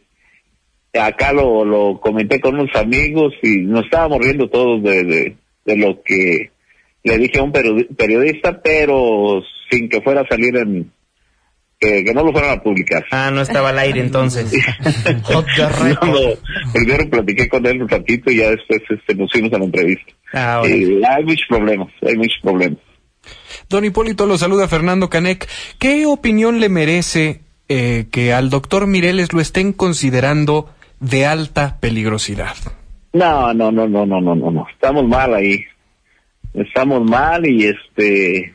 [0.93, 5.77] acá lo, lo comenté con unos amigos y nos estábamos riendo todos de, de, de
[5.77, 6.52] lo que
[7.03, 10.91] le dije a un periodi- periodista, pero sin que fuera a salir en,
[11.79, 13.03] que, que no lo fueran a publicar.
[13.11, 14.51] Ah, no estaba al aire entonces.
[15.31, 16.19] No, no,
[16.73, 20.13] primero platiqué con él un ratito y ya después este, nos fuimos a la entrevista.
[20.33, 20.61] Ah.
[20.65, 22.79] Eh, hay muchos problemas, hay muchos problemas.
[23.69, 25.47] Don Hipólito lo saluda Fernando Canec.
[25.79, 32.55] ¿Qué opinión le merece eh, que al doctor Mireles lo estén considerando de alta peligrosidad?
[33.13, 34.65] No, no, no, no, no, no, no, no.
[34.73, 35.63] Estamos mal ahí.
[36.53, 38.53] Estamos mal y este,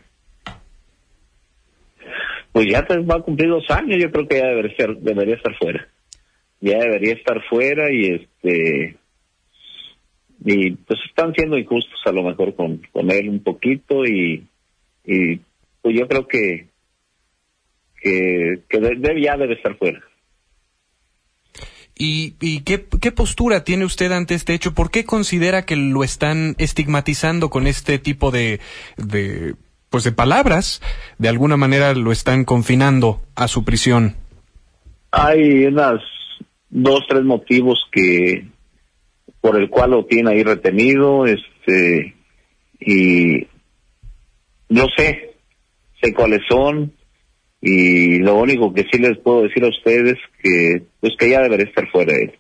[2.52, 3.98] pues ya va a cumplir dos años.
[4.00, 5.88] Yo creo que ya debería estar, debería estar fuera.
[6.60, 8.96] Ya debería estar fuera y este,
[10.44, 14.46] y pues están siendo injustos a lo mejor con, con él un poquito y,
[15.04, 15.36] y
[15.82, 16.66] pues yo creo que,
[18.00, 20.00] que, que de- debe- ya debe estar fuera.
[21.98, 22.78] ¿Y, y qué,
[23.10, 24.72] postura tiene usted ante este hecho?
[24.72, 28.60] ¿Por qué considera que lo están estigmatizando con este tipo de,
[28.96, 29.56] de,
[29.90, 30.80] pues de palabras?
[31.18, 34.14] De alguna manera lo están confinando a su prisión.
[35.10, 36.00] Hay unas
[36.70, 38.46] dos, tres motivos que
[39.40, 42.14] por el cual lo tiene ahí retenido, este,
[42.80, 43.46] y
[44.68, 45.34] no sé,
[46.00, 46.92] sé cuáles son,
[47.60, 51.66] y lo único que sí les puedo decir a ustedes que, pues que ya debería
[51.66, 52.32] estar fuera de él.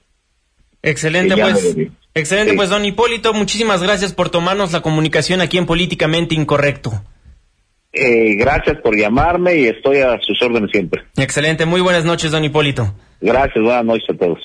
[0.82, 1.62] Excelente, pues.
[1.62, 1.90] debería.
[2.14, 2.56] Excelente, Sí.
[2.56, 7.02] pues, don Hipólito, muchísimas gracias por tomarnos la comunicación aquí en Políticamente Incorrecto.
[7.92, 11.02] Eh, gracias por llamarme y estoy a sus órdenes siempre.
[11.16, 12.94] Excelente, muy buenas noches, don Hipólito.
[13.20, 14.38] Gracias, buenas noches a todos.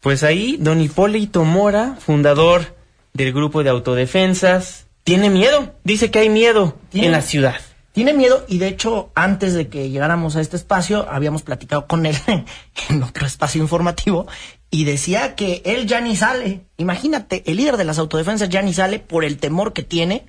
[0.00, 2.76] Pues ahí, don Hipólito Mora, fundador
[3.14, 7.56] del grupo de autodefensas, tiene miedo, dice que hay miedo Tiene- en la ciudad.
[7.98, 12.06] Tiene miedo y de hecho antes de que llegáramos a este espacio habíamos platicado con
[12.06, 12.16] él
[12.90, 14.28] en otro espacio informativo
[14.70, 16.60] y decía que él ya ni sale.
[16.76, 20.26] Imagínate, el líder de las autodefensas ya ni sale por el temor que tiene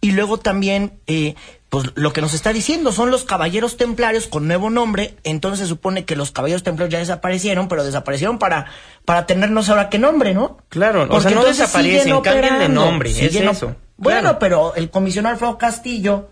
[0.00, 1.36] y luego también eh,
[1.68, 5.66] pues lo que nos está diciendo son los caballeros templarios con nuevo nombre, entonces se
[5.66, 8.66] supone que los caballeros templarios ya desaparecieron, pero desaparecieron para
[9.04, 10.58] para tenernos ahora qué nombre, ¿no?
[10.70, 13.76] Claro, o Porque sea, no desaparecen, cambian de nombre, es eso.
[13.96, 14.38] Bueno, Claro.
[14.40, 16.30] pero el comisionado Alfredo Castillo,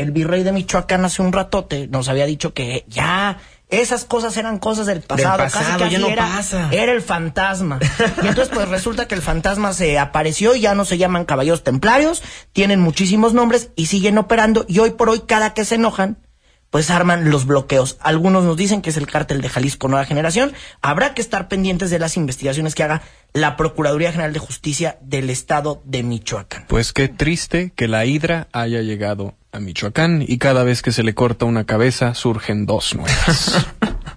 [0.00, 4.58] el virrey de Michoacán hace un ratote, nos había dicho que ya esas cosas eran
[4.58, 6.68] cosas del pasado, pasado, casi casi ya no era, pasa.
[6.72, 7.78] era el fantasma.
[8.22, 11.62] Y entonces pues resulta que el fantasma se apareció y ya no se llaman caballeros
[11.62, 16.18] templarios, tienen muchísimos nombres y siguen operando y hoy por hoy cada que se enojan
[16.70, 17.98] pues arman los bloqueos.
[18.00, 20.52] Algunos nos dicen que es el cártel de Jalisco Nueva Generación.
[20.80, 25.30] Habrá que estar pendientes de las investigaciones que haga la Procuraduría General de Justicia del
[25.30, 26.66] Estado de Michoacán.
[26.68, 31.02] Pues qué triste que la hidra haya llegado a Michoacán y cada vez que se
[31.02, 33.66] le corta una cabeza surgen dos nuevas.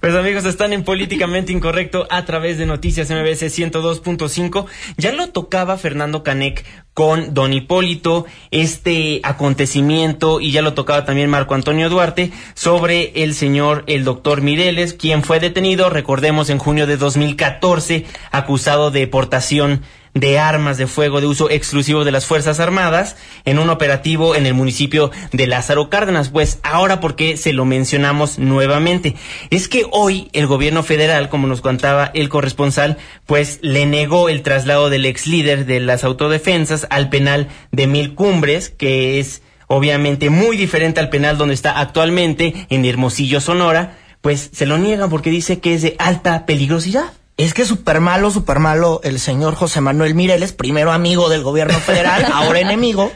[0.00, 4.66] Pues amigos, están en Políticamente Incorrecto a través de Noticias MBS 102.5.
[4.98, 11.30] Ya lo tocaba Fernando Canec con Don Hipólito, este acontecimiento, y ya lo tocaba también
[11.30, 16.86] Marco Antonio Duarte, sobre el señor, el doctor Mireles, quien fue detenido, recordemos, en junio
[16.86, 19.80] de 2014, acusado de portación
[20.14, 24.46] de armas de fuego de uso exclusivo de las Fuerzas Armadas en un operativo en
[24.46, 26.30] el municipio de Lázaro Cárdenas.
[26.30, 29.16] Pues ahora, ¿por qué se lo mencionamos nuevamente?
[29.50, 32.96] Es que hoy el gobierno federal, como nos contaba el corresponsal,
[33.26, 38.14] pues le negó el traslado del ex líder de las autodefensas al penal de Mil
[38.14, 44.50] Cumbres, que es obviamente muy diferente al penal donde está actualmente en Hermosillo, Sonora, pues
[44.52, 47.12] se lo niegan porque dice que es de alta peligrosidad.
[47.36, 51.78] Es que súper malo, súper malo el señor José Manuel Mireles, primero amigo del gobierno
[51.80, 53.10] federal, ahora enemigo.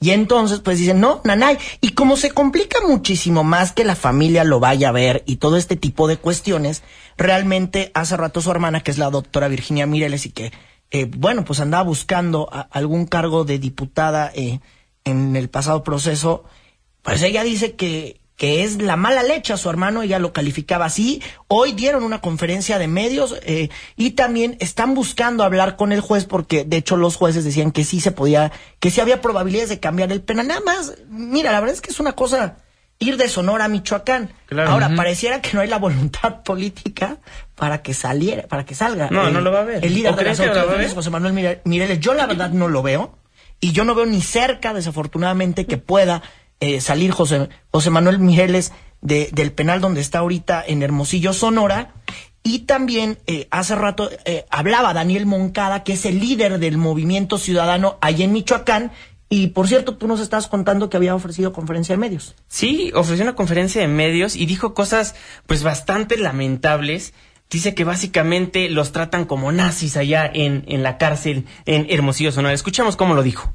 [0.00, 1.58] Y entonces, pues dicen, no, nanay.
[1.80, 5.56] Y como se complica muchísimo más que la familia lo vaya a ver y todo
[5.56, 6.82] este tipo de cuestiones,
[7.16, 10.52] realmente hace rato su hermana, que es la doctora Virginia Mireles y que,
[10.92, 14.60] eh, bueno, pues andaba buscando a- algún cargo de diputada eh,
[15.04, 16.44] en el pasado proceso,
[17.02, 20.86] pues ella dice que, que es la mala leche a su hermano, ella lo calificaba
[20.86, 21.20] así.
[21.48, 26.24] Hoy dieron una conferencia de medios eh, y también están buscando hablar con el juez
[26.24, 29.80] porque de hecho los jueces decían que sí se podía, que sí había probabilidades de
[29.80, 30.46] cambiar el penal.
[30.46, 32.56] Nada más, mira, la verdad es que es una cosa
[33.00, 34.32] ir de Sonora a Michoacán.
[34.46, 34.70] Claro.
[34.70, 37.18] Ahora, pareciera que no hay la voluntad política
[37.56, 39.08] para que saliera, para que salga.
[39.10, 39.84] No, el- no lo va a ver.
[39.84, 40.94] El líder ¿O de las autoridades?
[40.94, 43.18] José Manuel Mire- Mireles, yo la verdad no lo veo.
[43.60, 46.22] y yo no veo ni cerca, desafortunadamente, que pueda
[46.60, 51.94] eh, salir José, José Manuel Mijeles de, del penal donde está ahorita en Hermosillo, Sonora.
[52.42, 57.36] Y también eh, hace rato eh, hablaba Daniel Moncada, que es el líder del movimiento
[57.38, 58.92] ciudadano allá en Michoacán.
[59.28, 62.34] Y por cierto, tú nos estás contando que había ofrecido conferencia de medios.
[62.48, 65.14] Sí, ofreció una conferencia de medios y dijo cosas
[65.46, 67.12] pues bastante lamentables.
[67.50, 72.54] Dice que básicamente los tratan como nazis allá en, en la cárcel en Hermosillo, Sonora.
[72.54, 73.52] Escuchamos cómo lo dijo.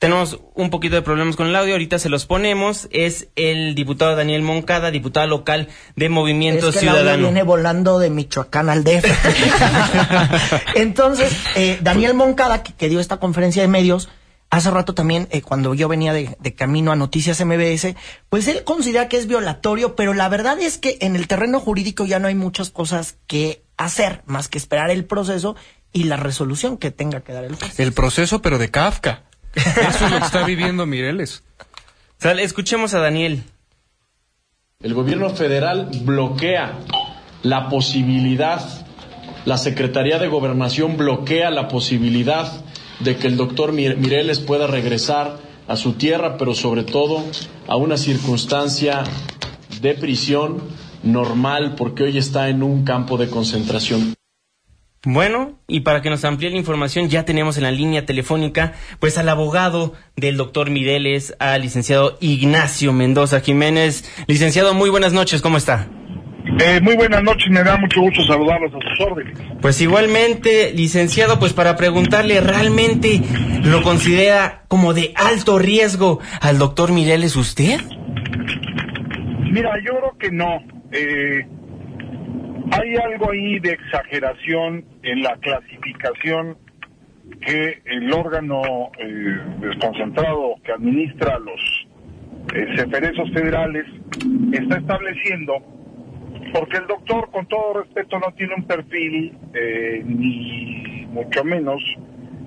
[0.00, 2.88] Tenemos un poquito de problemas con el audio, ahorita se los ponemos.
[2.90, 7.02] Es el diputado Daniel Moncada, diputado local de Movimiento es que Ciudadano.
[7.02, 9.04] El audio viene volando de Michoacán al DF.
[10.74, 14.08] Entonces, eh, Daniel Moncada, que, que, dio esta conferencia de medios,
[14.48, 17.94] hace rato también, eh, cuando yo venía de, de, camino a Noticias MBS,
[18.30, 22.06] pues él considera que es violatorio, pero la verdad es que en el terreno jurídico
[22.06, 25.56] ya no hay muchas cosas que hacer, más que esperar el proceso
[25.92, 27.78] y la resolución que tenga que dar el juez.
[27.78, 29.24] El proceso, pero de Kafka.
[29.54, 31.42] Eso es lo que está viviendo Mireles.
[32.20, 33.42] Escuchemos a Daniel.
[34.82, 36.78] El gobierno federal bloquea
[37.42, 38.62] la posibilidad,
[39.44, 42.50] la Secretaría de Gobernación bloquea la posibilidad
[43.00, 47.24] de que el doctor Mireles pueda regresar a su tierra, pero sobre todo
[47.66, 49.04] a una circunstancia
[49.80, 50.62] de prisión
[51.02, 54.14] normal, porque hoy está en un campo de concentración.
[55.06, 59.16] Bueno, y para que nos amplíe la información, ya tenemos en la línea telefónica, pues
[59.16, 64.04] al abogado del doctor Mireles, al licenciado Ignacio Mendoza Jiménez.
[64.26, 65.88] Licenciado, muy buenas noches, ¿cómo está?
[66.58, 69.38] Eh, muy buenas noches, me da mucho gusto saludarlos a sus órdenes.
[69.62, 73.22] Pues igualmente, licenciado, pues para preguntarle, ¿realmente
[73.64, 77.80] lo considera como de alto riesgo al doctor Mireles usted?
[79.50, 80.62] Mira, yo creo que no.
[80.92, 81.46] Eh,
[82.70, 86.56] hay algo ahí de exageración en la clasificación
[87.40, 91.86] que el órgano eh, desconcentrado que administra los
[92.54, 93.86] eh, ceferesos federales
[94.52, 95.54] está estableciendo,
[96.52, 101.80] porque el doctor, con todo respeto, no tiene un perfil, eh, ni mucho menos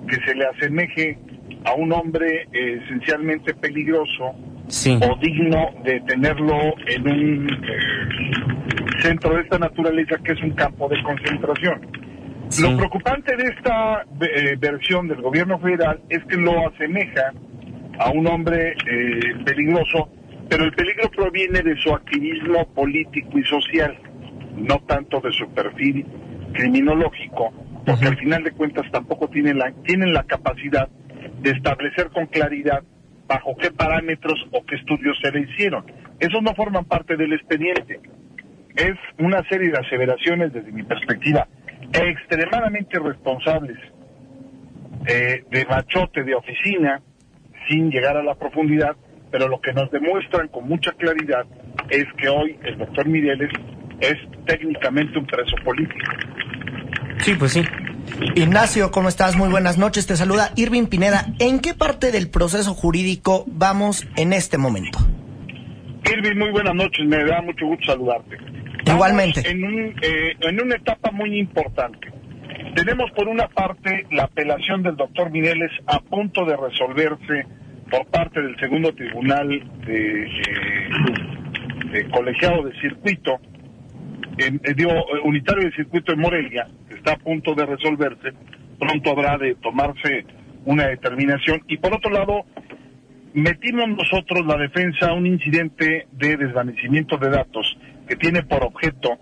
[0.08, 1.18] que se le asemeje
[1.64, 4.34] a un hombre eh, esencialmente peligroso
[4.68, 4.98] sí.
[5.00, 7.48] o digno de tenerlo en un
[9.04, 11.80] centro de esta naturaleza que es un campo de concentración.
[12.48, 12.62] Sí.
[12.62, 17.32] Lo preocupante de esta eh, versión del gobierno federal es que lo asemeja
[17.98, 20.08] a un hombre eh, peligroso,
[20.48, 23.96] pero el peligro proviene de su activismo político y social,
[24.56, 26.06] no tanto de su perfil
[26.52, 27.52] criminológico,
[27.84, 30.88] porque al final de cuentas tampoco tienen la, tienen la capacidad
[31.40, 32.82] de establecer con claridad
[33.26, 35.84] bajo qué parámetros o qué estudios se le hicieron.
[36.20, 38.00] Esos no forman parte del expediente.
[38.76, 41.46] Es una serie de aseveraciones desde mi perspectiva
[41.92, 43.78] extremadamente responsables
[45.06, 47.00] eh, de machote de oficina
[47.68, 48.96] sin llegar a la profundidad,
[49.30, 51.44] pero lo que nos demuestran con mucha claridad
[51.88, 53.50] es que hoy el doctor Mireles
[54.00, 56.10] es técnicamente un preso político.
[57.18, 57.62] Sí, pues sí.
[58.34, 59.36] Ignacio, ¿cómo estás?
[59.36, 60.06] Muy buenas noches.
[60.06, 61.26] Te saluda Irving Pineda.
[61.38, 64.98] ¿En qué parte del proceso jurídico vamos en este momento?
[66.12, 67.06] Irving, muy buenas noches.
[67.06, 68.36] Me da mucho gusto saludarte.
[68.86, 69.40] Igualmente.
[69.40, 72.12] Estamos En, un, eh, en una etapa muy importante.
[72.74, 77.46] Tenemos por una parte la apelación del doctor Mireles a punto de resolverse
[77.90, 79.48] por parte del segundo tribunal
[79.86, 80.88] de, eh,
[81.92, 83.38] de colegiado de circuito,
[84.38, 84.92] en, eh, digo,
[85.24, 88.32] unitario de circuito en Morelia, que está a punto de resolverse,
[88.78, 90.24] pronto habrá de tomarse
[90.64, 91.62] una determinación.
[91.68, 92.44] Y por otro lado,
[93.34, 97.76] metimos nosotros la defensa a un incidente de desvanecimiento de datos
[98.08, 99.18] que tiene por objeto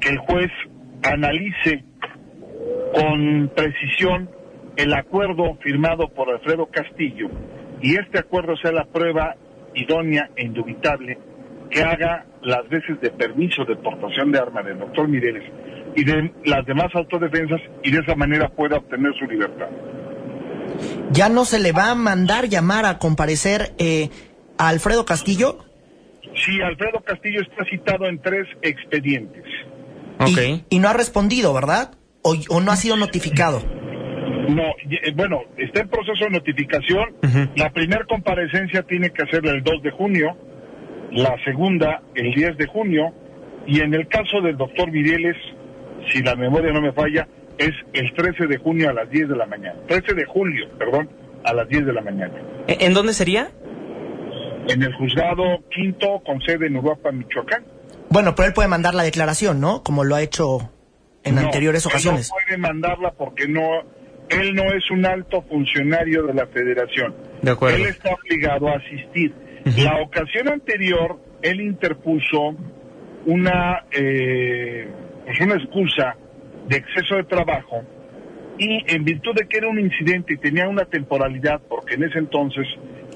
[0.00, 0.50] que el juez
[1.02, 1.84] analice
[2.94, 4.30] con precisión
[4.76, 7.28] el acuerdo firmado por Alfredo Castillo
[7.82, 9.34] y este acuerdo sea la prueba
[9.74, 11.18] idónea e indubitable
[11.68, 15.42] que haga las veces de permiso de portación de arma del doctor Mireles
[15.96, 19.68] y de las demás autodefensas y de esa manera pueda obtener su libertad.
[21.12, 24.10] ¿Ya no se le va a mandar llamar a comparecer eh,
[24.58, 25.64] a Alfredo Castillo?
[26.44, 29.44] Sí, Alfredo Castillo está citado en tres expedientes.
[30.18, 30.38] Ok.
[30.38, 31.92] Y, y no ha respondido, ¿verdad?
[32.22, 33.62] O, o, no ha sido notificado?
[34.48, 34.62] No,
[35.14, 37.14] bueno, está en proceso de notificación.
[37.22, 37.50] Uh -huh.
[37.56, 40.36] La primera comparecencia tiene que hacerla el 2 de junio,
[41.12, 43.12] la segunda el 10 de junio,
[43.66, 45.36] y en el caso del doctor Mireles,
[46.12, 47.26] si la memoria no me falla,
[47.58, 49.78] es el 13 de junio a las 10 de la mañana.
[49.88, 51.08] 13 de julio, perdón,
[51.44, 52.34] a las 10 de la mañana.
[52.66, 53.50] ¿En dónde sería?
[54.68, 57.64] En el juzgado quinto con sede en Uruapan, Michoacán.
[58.08, 59.82] Bueno, pero él puede mandar la declaración, ¿no?
[59.82, 60.70] Como lo ha hecho
[61.24, 62.30] en no, anteriores ocasiones.
[62.30, 63.62] No puede mandarla porque no,
[64.28, 67.14] Él no es un alto funcionario de la federación.
[67.42, 67.76] De acuerdo.
[67.76, 69.34] Él está obligado a asistir.
[69.76, 72.54] La ocasión anterior, él interpuso
[73.26, 74.88] una, eh,
[75.24, 76.16] pues una excusa
[76.68, 77.82] de exceso de trabajo
[78.58, 82.18] y en virtud de que era un incidente y tenía una temporalidad, porque en ese
[82.18, 82.66] entonces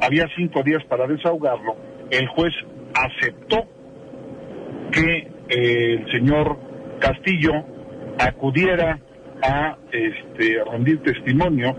[0.00, 1.76] había cinco días para desahogarlo,
[2.10, 2.52] el juez
[2.94, 3.64] aceptó
[4.92, 6.58] que eh, el señor
[6.98, 7.52] Castillo
[8.18, 9.00] acudiera
[9.42, 11.74] a este, rendir testimonio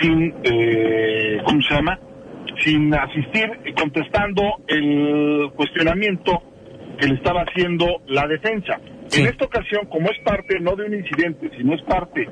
[0.00, 1.98] sin, eh, ¿cómo se llama?
[2.60, 6.42] Sin asistir, contestando el cuestionamiento
[6.98, 8.80] que le estaba haciendo la defensa.
[9.16, 12.28] En esta ocasión, como es parte no de un incidente, sino es parte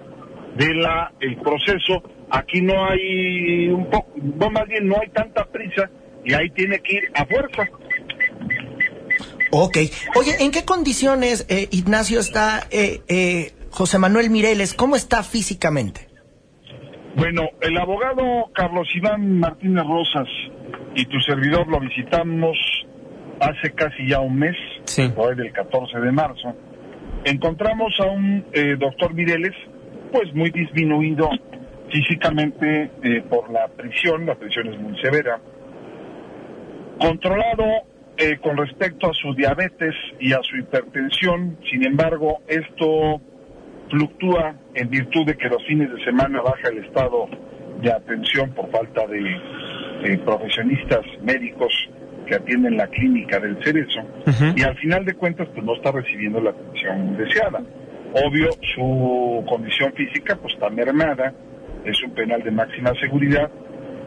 [0.56, 5.44] de la el proceso, aquí no hay un poco, no, más bien no hay tanta
[5.46, 5.90] prisa
[6.24, 7.68] y ahí tiene que ir a fuerza.
[9.50, 9.76] Ok.
[10.16, 14.72] Oye, ¿en qué condiciones, eh, Ignacio, está eh, eh, José Manuel Mireles?
[14.74, 16.08] ¿Cómo está físicamente?
[17.16, 20.28] Bueno, el abogado Carlos Iván Martínez Rosas
[20.94, 22.56] y tu servidor lo visitamos
[23.40, 24.56] hace casi ya un mes,
[25.16, 26.56] hoy del 14 de marzo.
[27.24, 29.54] Encontramos a un eh, doctor Mireles,
[30.10, 31.30] pues muy disminuido
[31.88, 35.38] físicamente eh, por la prisión, la prisión es muy severa,
[36.98, 37.64] controlado
[38.16, 43.20] eh, con respecto a su diabetes y a su hipertensión, sin embargo, esto
[43.88, 47.28] fluctúa en virtud de que los fines de semana baja el estado
[47.80, 51.72] de atención por falta de profesionistas médicos
[52.32, 54.00] que atienden la clínica del cerezo
[54.56, 57.60] y al final de cuentas pues no está recibiendo la atención deseada.
[58.14, 61.34] Obvio, su condición física pues está mermada,
[61.84, 63.50] es un penal de máxima seguridad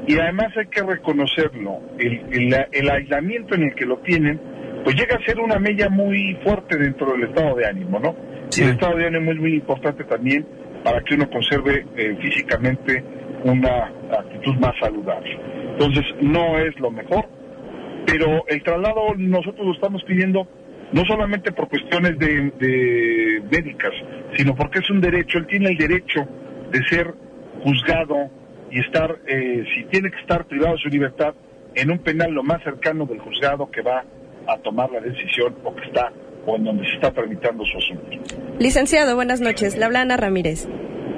[0.08, 4.40] y además hay que reconocerlo, el, el, el aislamiento en el que lo tienen
[4.84, 8.16] pues llega a ser una mella muy fuerte dentro del estado de ánimo, ¿no?
[8.58, 10.46] Y el estado de ánimo es muy importante también
[10.84, 13.04] para que uno conserve eh, físicamente
[13.44, 15.40] una actitud más saludable.
[15.74, 17.26] Entonces, no es lo mejor,
[18.06, 20.48] pero el traslado nosotros lo estamos pidiendo
[20.92, 23.92] no solamente por cuestiones de, de médicas,
[24.38, 26.28] sino porque es un derecho, él tiene el derecho
[26.72, 27.14] de ser
[27.64, 28.30] juzgado
[28.72, 31.34] y estar, eh, si tiene que estar privado de su libertad,
[31.76, 34.04] en un penal lo más cercano del juzgado que va
[34.48, 36.12] a tomar la decisión o que está
[36.46, 38.08] o en donde se está tramitando su asunto.
[38.60, 39.82] Licenciado, buenas noches.
[39.82, 40.68] Ana Ramírez.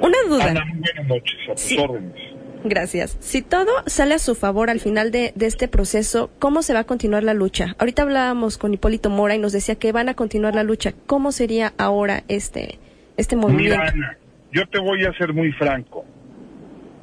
[0.00, 0.50] Una duda.
[0.50, 1.76] Ana, buenas noches, a tus Sí.
[1.78, 2.14] órdenes.
[2.64, 3.16] Gracias.
[3.20, 6.80] Si todo sale a su favor al final de, de este proceso, ¿cómo se va
[6.80, 7.74] a continuar la lucha?
[7.78, 10.92] Ahorita hablábamos con Hipólito Mora y nos decía que van a continuar la lucha.
[11.06, 12.78] ¿Cómo sería ahora este,
[13.16, 13.76] este movimiento?
[13.78, 14.18] Mira, Ana,
[14.52, 16.04] yo te voy a ser muy franco.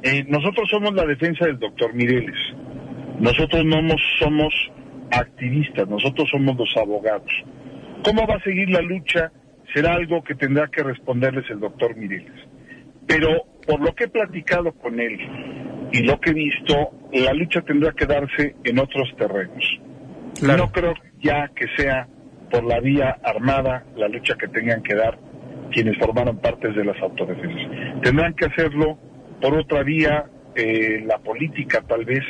[0.02, 2.36] Eh, nosotros somos la defensa del doctor Mireles.
[3.18, 4.52] Nosotros no nos- somos
[5.10, 7.30] activistas, nosotros somos los abogados.
[8.04, 9.32] ¿Cómo va a seguir la lucha?
[9.74, 12.32] Será algo que tendrá que responderles el doctor Mireles.
[13.06, 15.18] Pero por lo que he platicado con él
[15.92, 19.80] y lo que he visto, la lucha tendrá que darse en otros terrenos.
[20.42, 22.06] No creo ya que sea
[22.50, 25.18] por la vía armada la lucha que tengan que dar
[25.70, 28.02] quienes formaron partes de las autodefensas.
[28.02, 28.98] Tendrán que hacerlo
[29.40, 32.24] por otra vía, eh, la política tal vez,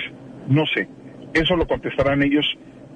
[0.49, 0.89] no sé.
[1.35, 2.47] Eso lo contestarán ellos,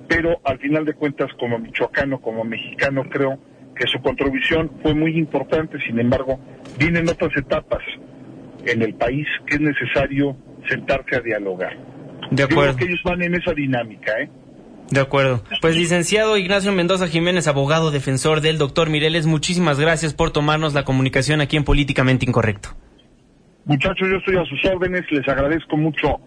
[0.08, 3.38] pero al final de cuentas como michoacano, como mexicano, creo
[3.80, 6.38] que su contribución fue muy importante, sin embargo,
[6.78, 7.80] vienen otras etapas
[8.66, 10.36] en el país que es necesario
[10.68, 11.78] sentarse a dialogar.
[12.30, 12.76] De Yo creo acuerdo.
[12.76, 14.28] que ellos van en esa dinámica, ¿eh?
[14.90, 15.42] De acuerdo.
[15.62, 20.84] Pues licenciado Ignacio Mendoza Jiménez, abogado defensor del doctor Mireles, muchísimas gracias por tomarnos la
[20.84, 22.70] comunicación aquí en Políticamente Incorrecto.
[23.64, 26.18] Muchachos, yo estoy a sus órdenes, les agradezco mucho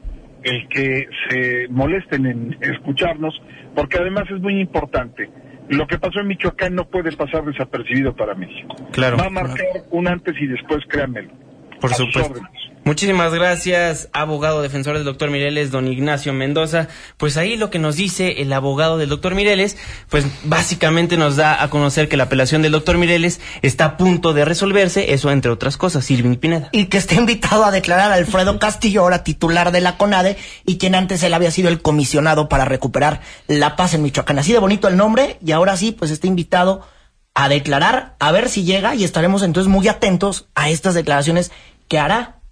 [0.41, 3.39] el que se molesten en escucharnos,
[3.75, 5.29] porque además es muy importante.
[5.69, 8.76] Lo que pasó en Michoacán no puede pasar desapercibido para México.
[8.91, 9.17] Claro.
[9.17, 11.32] Va a marcar un antes y después, créanmelo.
[11.80, 12.32] Por supuesto.
[12.32, 12.62] órdenes.
[12.86, 16.89] Muchísimas gracias, abogado defensor del doctor Mireles, don Ignacio Mendoza.
[17.15, 19.78] Pues ahí lo que nos dice el abogado del doctor Mireles,
[20.10, 24.34] pues básicamente nos da a conocer que la apelación del doctor Mireles está a punto
[24.34, 26.67] de resolverse, eso entre otras cosas, Irving Pineda.
[26.74, 30.78] Y que está invitado a declarar a Alfredo Castillo, ahora titular de la CONADE, y
[30.78, 34.40] quien antes él había sido el comisionado para recuperar la paz en Michoacán.
[34.40, 36.86] Así de bonito el nombre, y ahora sí, pues está invitado
[37.34, 41.50] a declarar, a ver si llega, y estaremos entonces muy atentos a estas declaraciones
[41.88, 42.42] que hará.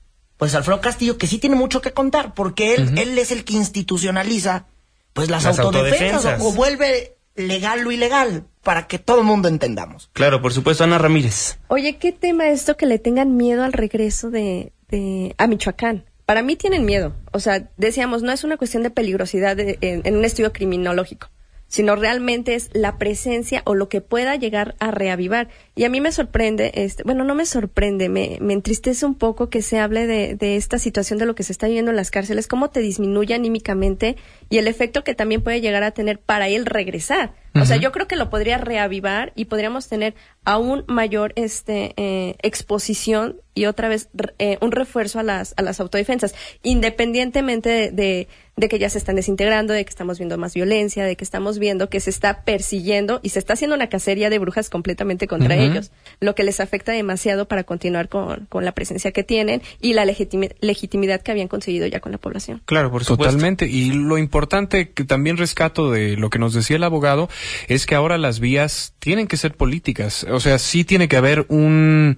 [0.42, 3.54] Pues Alfredo Castillo, que sí tiene mucho que contar, porque él, él es el que
[3.54, 4.66] institucionaliza
[5.14, 6.42] pues las, Las autodefensas, autodefensas.
[6.42, 10.10] O, o vuelve legal lo ilegal, para que todo el mundo entendamos.
[10.14, 11.60] Claro, por supuesto, Ana Ramírez.
[11.68, 16.06] Oye, ¿qué tema esto que le tengan miedo al regreso de, de a Michoacán?
[16.26, 17.14] Para mí tienen miedo.
[17.34, 21.30] O sea, decíamos, no es una cuestión de peligrosidad de- en, en un estudio criminológico,
[21.68, 25.50] sino realmente es la presencia o lo que pueda llegar a reavivar.
[25.74, 29.50] Y a mí me sorprende, este, bueno, no me sorprende, me, me entristece un poco
[29.50, 32.12] que se hable de, de esta situación de lo que se está viviendo en las
[32.12, 34.18] cárceles, cómo te disminuye anímicamente
[34.50, 37.34] y el efecto que también puede llegar a tener para él regresar.
[37.54, 40.16] O sea, yo creo que lo podría reavivar y podríamos tener
[40.46, 44.08] aún mayor este eh, exposición y otra vez
[44.40, 48.98] eh, un refuerzo a las a las autodefensas, independientemente de, de, de, que ya se
[48.98, 52.46] están desintegrando, de que estamos viendo más violencia, de que estamos viendo que se está
[52.46, 56.60] persiguiendo y se está haciendo una cacería de brujas completamente contra ellos, lo que les
[56.60, 61.48] afecta demasiado para continuar con, con la presencia que tienen y la legitimidad que habían
[61.48, 62.62] conseguido ya con la población.
[62.66, 63.32] Claro, por supuesto.
[63.32, 63.68] Totalmente.
[63.68, 67.30] Y lo importante que también rescato de lo que nos decía el abogado
[67.68, 70.26] es que ahora las vías tienen que ser políticas.
[70.30, 72.18] O sea, sí tiene que haber un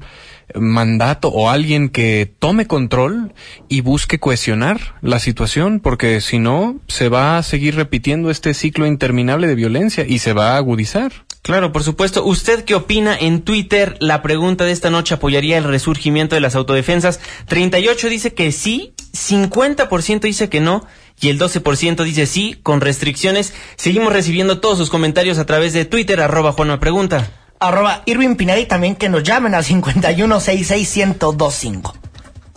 [0.55, 3.33] mandato o alguien que tome control
[3.69, 8.85] y busque cohesionar la situación, porque si no, se va a seguir repitiendo este ciclo
[8.85, 11.11] interminable de violencia y se va a agudizar.
[11.43, 12.23] Claro, por supuesto.
[12.23, 13.97] ¿Usted qué opina en Twitter?
[13.99, 17.19] La pregunta de esta noche apoyaría el resurgimiento de las autodefensas.
[17.49, 20.87] 38 dice que sí, 50% dice que no
[21.19, 23.53] y el 12% dice sí, con restricciones.
[23.75, 27.29] Seguimos recibiendo todos sus comentarios a través de Twitter, arroba Juanma Pregunta.
[27.59, 31.93] Arroba Irving Pineda y también que nos llamen al 5166125.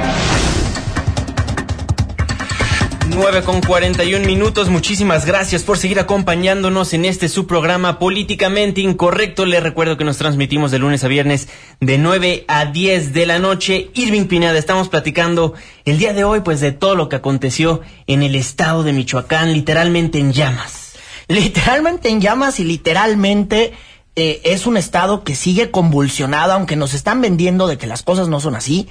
[3.18, 4.70] 9 con 41 minutos.
[4.70, 9.48] Muchísimas gracias por seguir acompañándonos en este su programa Políticamente Incorrecto.
[9.48, 11.48] Les recuerdo que nos transmitimos de lunes a viernes
[11.80, 13.90] de 9 a 10 de la noche.
[13.96, 18.22] Irving Pineda, estamos platicando el día de hoy pues de todo lo que aconteció en
[18.22, 20.94] el estado de Michoacán, literalmente en llamas.
[21.28, 23.74] Literalmente en llamas y literalmente
[24.16, 28.28] eh, es un estado que sigue convulsionado, aunque nos están vendiendo de que las cosas
[28.28, 28.88] no son así.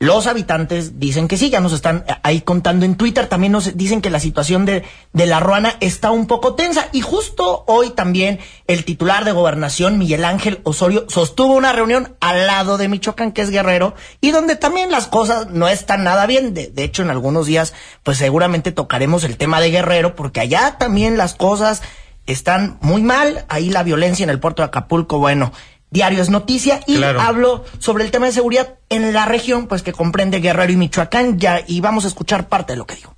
[0.00, 4.02] Los habitantes dicen que sí, ya nos están ahí contando en Twitter, también nos dicen
[4.02, 4.82] que la situación de,
[5.12, 9.96] de la Ruana está un poco tensa y justo hoy también el titular de gobernación,
[9.96, 14.56] Miguel Ángel Osorio, sostuvo una reunión al lado de Michoacán, que es Guerrero, y donde
[14.56, 16.54] también las cosas no están nada bien.
[16.54, 17.72] De, de hecho, en algunos días,
[18.02, 21.82] pues seguramente tocaremos el tema de Guerrero, porque allá también las cosas
[22.26, 25.52] están muy mal, ahí la violencia en el puerto de Acapulco, bueno,
[25.94, 29.92] Diario es noticia y hablo sobre el tema de seguridad en la región, pues que
[29.92, 33.14] comprende Guerrero y Michoacán, ya, y vamos a escuchar parte de lo que dijo.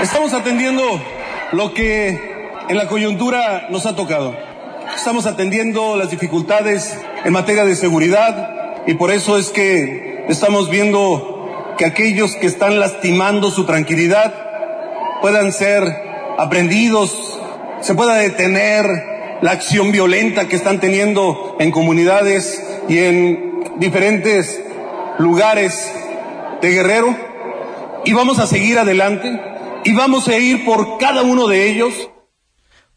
[0.00, 0.82] Estamos atendiendo
[1.52, 2.18] lo que
[2.70, 4.34] en la coyuntura nos ha tocado.
[4.96, 11.74] Estamos atendiendo las dificultades en materia de seguridad y por eso es que estamos viendo
[11.76, 14.32] que aquellos que están lastimando su tranquilidad
[15.20, 15.84] puedan ser
[16.38, 17.38] aprendidos,
[17.82, 24.60] se pueda detener la acción violenta que están teniendo en comunidades y en diferentes
[25.18, 25.92] lugares
[26.60, 27.16] de Guerrero.
[28.04, 29.40] Y vamos a seguir adelante
[29.84, 31.94] y vamos a ir por cada uno de ellos.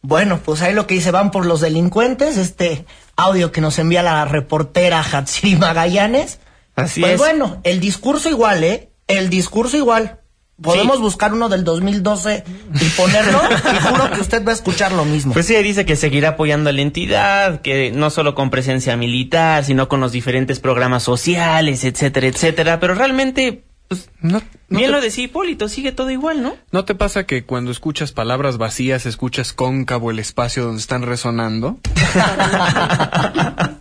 [0.02, 2.86] Bueno, pues ahí lo que dice van por los delincuentes, este
[3.16, 6.40] audio que nos envía la reportera Hatsiri Magallanes.
[6.76, 7.20] Así pues es.
[7.20, 8.90] bueno, el discurso igual, ¿eh?
[9.08, 10.20] El discurso igual.
[10.62, 12.44] Podemos buscar uno del 2012
[12.80, 15.34] y ponerlo y juro que usted va a escuchar lo mismo.
[15.34, 19.66] Pues sí, dice que seguirá apoyando a la entidad, que no solo con presencia militar,
[19.66, 22.80] sino con los diferentes programas sociales, etcétera, etcétera.
[22.80, 24.40] Pero realmente, pues, No,
[24.70, 26.56] no bien te- lo decía Hipólito, sigue todo igual, ¿no?
[26.72, 31.80] ¿No te pasa que cuando escuchas palabras vacías escuchas cóncavo el espacio donde están resonando?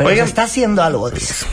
[0.00, 0.26] Pero Oigan.
[0.26, 1.10] está haciendo algo.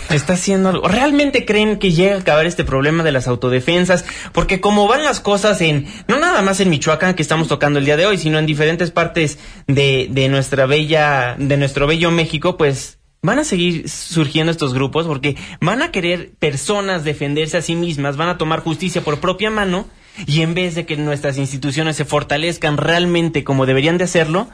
[0.10, 0.88] Está haciendo algo.
[0.88, 4.06] ¿Realmente creen que llega a acabar este problema de las autodefensas?
[4.32, 7.84] Porque como van las cosas en, no nada más en Michoacán que estamos tocando el
[7.84, 9.38] día de hoy, sino en diferentes partes
[9.68, 15.08] de, de nuestra bella, de nuestro bello México, pues van a seguir surgiendo estos grupos
[15.08, 19.50] porque van a querer personas defenderse a sí mismas, van a tomar justicia por propia
[19.50, 19.88] mano
[20.26, 24.48] y en vez de que nuestras instituciones se fortalezcan realmente como deberían de hacerlo,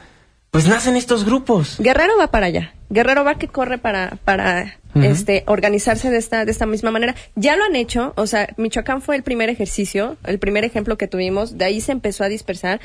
[0.53, 1.77] pues nacen estos grupos.
[1.79, 2.75] Guerrero va para allá.
[2.91, 7.15] Guerrero va que corre para, para este, organizarse de esta, de esta misma manera.
[7.33, 11.07] Ya lo han hecho, o sea, Michoacán fue el primer ejercicio, el primer ejemplo que
[11.07, 12.81] tuvimos, de ahí se empezó a dispersar,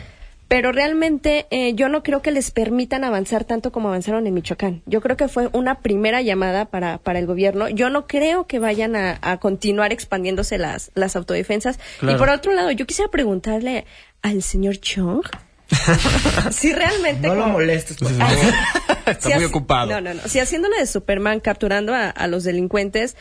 [0.49, 4.81] pero realmente eh, yo no creo que les permitan avanzar tanto como avanzaron en Michoacán.
[4.87, 7.69] Yo creo que fue una primera llamada para, para el gobierno.
[7.69, 11.79] Yo no creo que vayan a, a continuar expandiéndose las, las autodefensas.
[12.01, 12.17] Claro.
[12.17, 13.85] Y por otro lado, yo quisiera preguntarle
[14.23, 15.27] al señor Chong,
[16.51, 17.29] si realmente...
[17.29, 18.37] No lo molestes, por favor.
[19.07, 19.91] Está si muy ocupado.
[19.91, 20.23] No, no, no.
[20.27, 23.17] Si haciendo la de Superman, capturando a, a los delincuentes,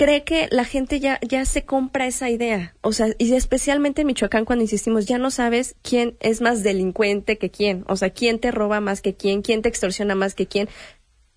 [0.00, 2.74] cree que la gente ya, ya se compra esa idea.
[2.80, 7.36] O sea, y especialmente en Michoacán cuando insistimos, ya no sabes quién es más delincuente
[7.36, 7.84] que quién.
[7.86, 10.70] O sea, quién te roba más que quién, quién te extorsiona más que quién,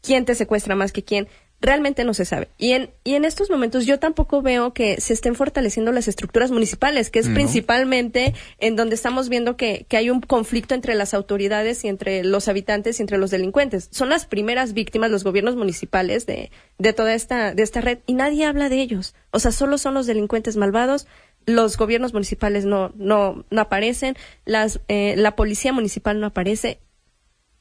[0.01, 1.27] quién te secuestra más que quién.
[1.63, 2.49] Realmente no se sabe.
[2.57, 6.51] Y en, y en estos momentos yo tampoco veo que se estén fortaleciendo las estructuras
[6.51, 7.35] municipales, que es No.
[7.35, 12.25] principalmente en donde estamos viendo que, que hay un conflicto entre las autoridades y entre
[12.25, 13.87] los habitantes y entre los delincuentes.
[13.91, 18.13] Son las primeras víctimas, los gobiernos municipales de, de toda esta, de esta red, y
[18.15, 19.15] nadie habla de ellos.
[19.31, 21.07] O sea, solo son los delincuentes malvados,
[21.45, 26.79] los gobiernos municipales no, no, no aparecen, las, eh, la policía municipal no aparece.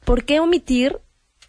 [0.03, 0.99] ¿Por qué omitir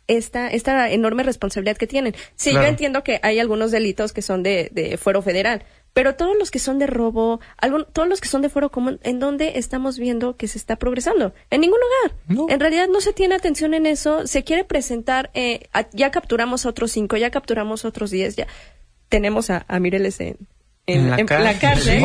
[0.09, 2.15] esta, esta enorme responsabilidad que tienen?
[2.37, 2.67] Sí, Claro.
[2.67, 6.51] yo entiendo que hay algunos delitos que son de, de fuero federal, pero todos los
[6.51, 9.99] que son de robo, algún- todos los que son de fuero común, ¿en dónde estamos
[9.99, 11.33] viendo que se está progresando?
[11.51, 11.79] En ningún
[12.29, 12.51] lugar.
[12.51, 14.27] En realidad no se tiene atención en eso.
[14.27, 18.47] Se quiere presentar, eh, a- ya capturamos otros cinco, ya capturamos otros diez, ya
[19.09, 20.37] tenemos a, a Mireles en,
[20.87, 22.03] en, en la cárcel.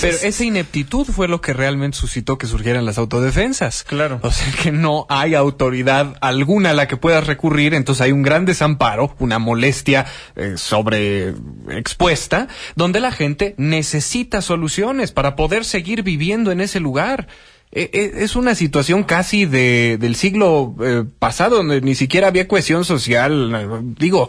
[0.00, 3.84] Pero esa ineptitud fue lo que realmente suscitó que surgieran las autodefensas.
[3.84, 4.20] Claro.
[4.22, 8.22] O sea que no hay autoridad alguna a la que puedas recurrir, entonces hay un
[8.22, 11.34] gran desamparo, una molestia eh, sobre
[11.70, 17.28] expuesta, donde la gente necesita soluciones para poder seguir viviendo en ese lugar.
[17.72, 22.46] Eh, eh, Es una situación casi de, del siglo eh, pasado, donde ni siquiera había
[22.46, 23.52] cohesión social.
[23.54, 23.66] eh,
[23.98, 24.28] Digo,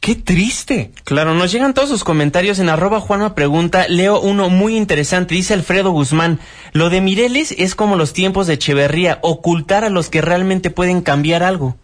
[0.00, 0.92] qué triste.
[1.04, 3.86] Claro, nos llegan todos sus comentarios en arroba Juanma Pregunta.
[3.88, 5.34] Leo uno muy interesante.
[5.34, 6.38] Dice Alfredo Guzmán,
[6.72, 11.00] lo de Mireles es como los tiempos de Echeverría, ocultar a los que realmente pueden
[11.02, 11.76] cambiar algo.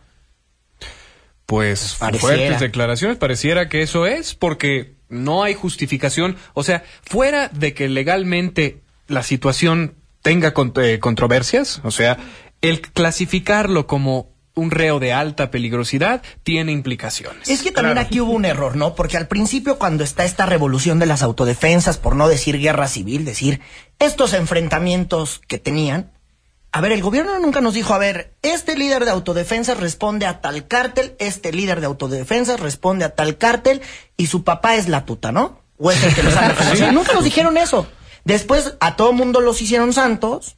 [1.46, 2.36] Pues Pareciera.
[2.36, 6.36] fuertes declaraciones, pareciera que eso es, porque no hay justificación.
[6.54, 12.16] O sea, fuera de que legalmente la situación tenga cont- eh, controversias, o sea,
[12.62, 17.48] el clasificarlo como un reo de alta peligrosidad tiene implicaciones.
[17.48, 18.94] Es que también aquí hubo un error, ¿no?
[18.94, 23.24] Porque al principio cuando está esta revolución de las autodefensas, por no decir guerra civil,
[23.24, 23.60] decir
[23.98, 26.12] estos enfrentamientos que tenían,
[26.74, 30.40] a ver, el gobierno nunca nos dijo, a ver, este líder de autodefensas responde a
[30.40, 33.82] tal cártel, este líder de autodefensas responde a tal cártel
[34.16, 35.60] y su papá es la tuta, ¿no?
[35.76, 36.86] O es el que los anda financiando.
[36.88, 36.94] Sí.
[36.94, 37.86] Nunca nos dijeron eso.
[38.24, 40.56] Después a todo mundo los hicieron santos,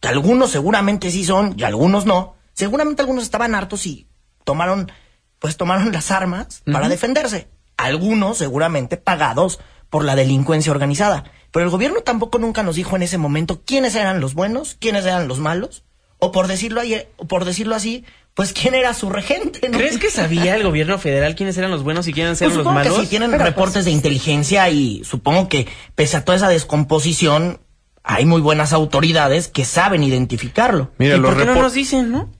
[0.00, 2.34] que algunos seguramente sí son y algunos no.
[2.54, 4.06] Seguramente algunos estaban hartos y
[4.44, 4.90] tomaron,
[5.38, 7.48] pues tomaron las armas para defenderse.
[7.76, 9.58] Algunos seguramente pagados
[9.90, 11.24] por la delincuencia organizada.
[11.50, 15.04] Pero el gobierno tampoco nunca nos dijo en ese momento quiénes eran los buenos, quiénes
[15.04, 15.84] eran los malos,
[16.18, 16.80] o por decirlo,
[17.16, 19.68] o por decirlo así, pues quién era su regente.
[19.68, 19.76] ¿no?
[19.76, 22.64] ¿Crees que sabía el gobierno federal quiénes eran los buenos y quiénes Pues eran los
[22.64, 22.94] supongo malos?
[22.96, 27.60] que sí, tienen reportes de inteligencia y supongo que pese a toda esa descomposición,
[28.02, 30.90] hay muy buenas autoridades que saben identificarlo.
[30.98, 32.30] Mira, ¿Y los por qué no nos dicen, no?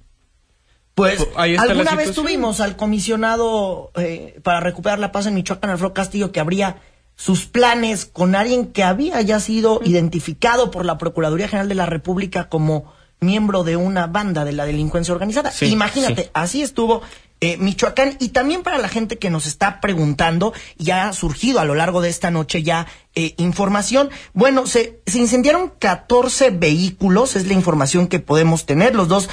[0.95, 5.35] Pues ahí está la alguna vez tuvimos al comisionado eh, para recuperar la paz en
[5.35, 6.77] Michoacán, Alfredo Castillo, que habría
[7.17, 11.87] sus planes con alguien que había ya sido identificado por la Procuraduría General de la
[11.87, 15.51] República como miembro de una banda de la delincuencia organizada.
[15.51, 16.31] Sí, Imagínate, sí.
[16.35, 17.03] así estuvo
[17.41, 21.65] eh, Michoacán y también para la gente que nos está preguntando, ya ha surgido a
[21.65, 24.11] lo largo de esta noche ya eh, información.
[24.33, 28.95] Bueno, se, se incendiaron 14 vehículos, es la información que podemos tener.
[28.95, 29.29] Los dos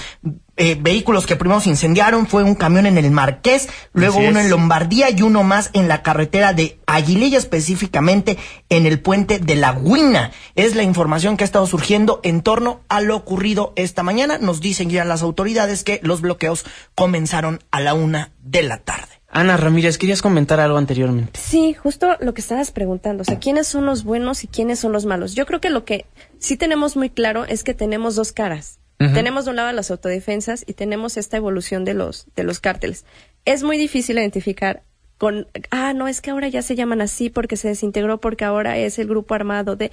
[0.57, 4.39] eh, vehículos que primero se incendiaron fue un camión en el Marqués, luego Así uno
[4.39, 4.45] es.
[4.45, 9.55] en Lombardía y uno más en la carretera de Aguililla, específicamente en el puente de
[9.55, 10.31] la Huina.
[10.55, 14.37] Es la información que ha estado surgiendo en torno a lo ocurrido esta mañana.
[14.37, 16.65] Nos dicen ya las autoridades que los bloqueos
[16.95, 19.18] comenzaron a la una de la tarde.
[19.31, 21.39] Ana Ramírez, querías comentar algo anteriormente.
[21.39, 24.91] Sí, justo lo que estabas preguntando, o sea, ¿quiénes son los buenos y quiénes son
[24.91, 25.35] los malos?
[25.35, 26.05] Yo creo que lo que
[26.39, 28.79] sí tenemos muy claro es que tenemos dos caras.
[29.13, 33.05] Tenemos de un lado las autodefensas y tenemos esta evolución de los de los cárteles.
[33.45, 34.83] Es muy difícil identificar
[35.17, 38.77] con ah, no, es que ahora ya se llaman así porque se desintegró porque ahora
[38.77, 39.91] es el grupo armado de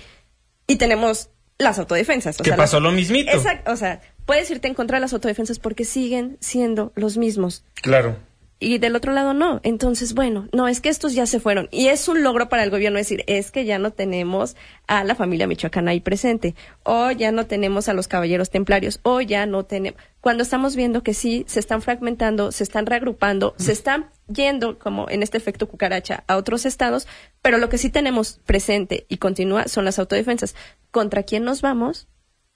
[0.66, 3.30] y tenemos las autodefensas, o Que sea, pasó las- lo mismito.
[3.30, 7.64] Exacto, o sea, puedes irte en contra de las autodefensas porque siguen siendo los mismos
[7.74, 8.16] Claro.
[8.58, 9.60] Y del otro lado no.
[9.62, 11.68] Entonces, bueno, no, es que estos ya se fueron.
[11.70, 15.14] Y es un logro para el gobierno decir, es que ya no tenemos a la
[15.14, 19.64] familia michoacana ahí presente, o ya no tenemos a los caballeros templarios, o ya no
[19.64, 20.00] tenemos...
[20.20, 25.08] Cuando estamos viendo que sí, se están fragmentando, se están reagrupando, se están yendo, como
[25.10, 27.06] en este efecto cucaracha, a otros estados,
[27.42, 30.54] pero lo que sí tenemos presente y continúa son las autodefensas.
[30.90, 32.08] ¿Contra quién nos vamos?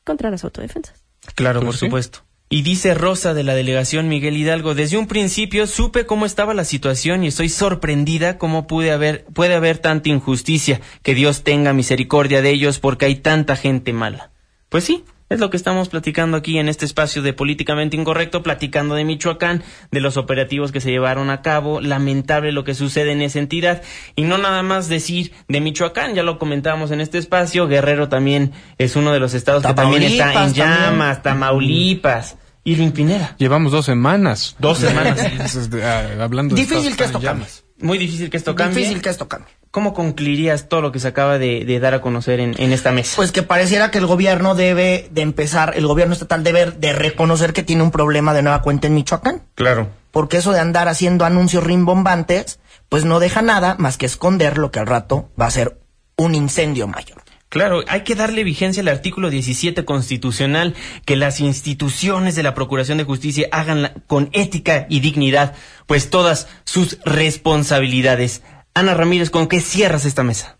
[0.05, 1.05] Contra las autodefensas.
[1.34, 1.86] Claro, Pues por sí.
[1.86, 2.20] supuesto.
[2.53, 6.64] Y dice Rosa de la delegación Miguel Hidalgo, desde un principio supe cómo estaba la
[6.64, 12.42] situación y estoy sorprendida cómo pude haber, puede haber tanta injusticia, que Dios tenga misericordia
[12.42, 14.32] de ellos porque hay tanta gente mala.
[14.68, 18.97] Pues sí, Es lo que estamos platicando aquí en este espacio de Políticamente Incorrecto, platicando
[18.97, 19.62] de Michoacán,
[19.93, 23.81] de los operativos que se llevaron a cabo, lamentable lo que sucede en esa entidad,
[24.16, 28.51] y no nada más decir de Michoacán, ya lo comentábamos en este espacio, Guerrero también
[28.76, 32.37] es uno de los estados que también está en llamas, Tamaulipas.
[32.64, 33.37] Irving Pineda.
[33.39, 34.57] Llevamos dos semanas.
[34.59, 35.20] Dos semanas.
[35.83, 37.64] Ah, hablando de Difícil que esto llamas.
[37.81, 38.78] Muy difícil que esto cambie.
[38.78, 39.53] Difícil que esto cambie.
[39.70, 42.91] ¿Cómo concluirías todo lo que se acaba de, de dar a conocer en, en esta
[42.91, 43.14] mesa?
[43.16, 47.53] Pues que pareciera que el gobierno debe de empezar, el gobierno estatal debe de reconocer
[47.53, 49.43] que tiene un problema de nueva cuenta en Michoacán.
[49.55, 49.89] claro.
[50.11, 52.59] Porque eso de andar haciendo anuncios rimbombantes,
[52.89, 55.78] pues no deja nada más que esconder lo que al rato va a ser
[56.16, 57.22] un incendio mayor.
[57.51, 62.96] Claro, hay que darle vigencia al artículo 17 constitucional, que las instituciones de la Procuración
[62.96, 68.42] de Justicia hagan con ética y dignidad, pues todas sus responsabilidades.
[68.72, 70.59] Ana Ramírez, ¿con qué cierras esta mesa?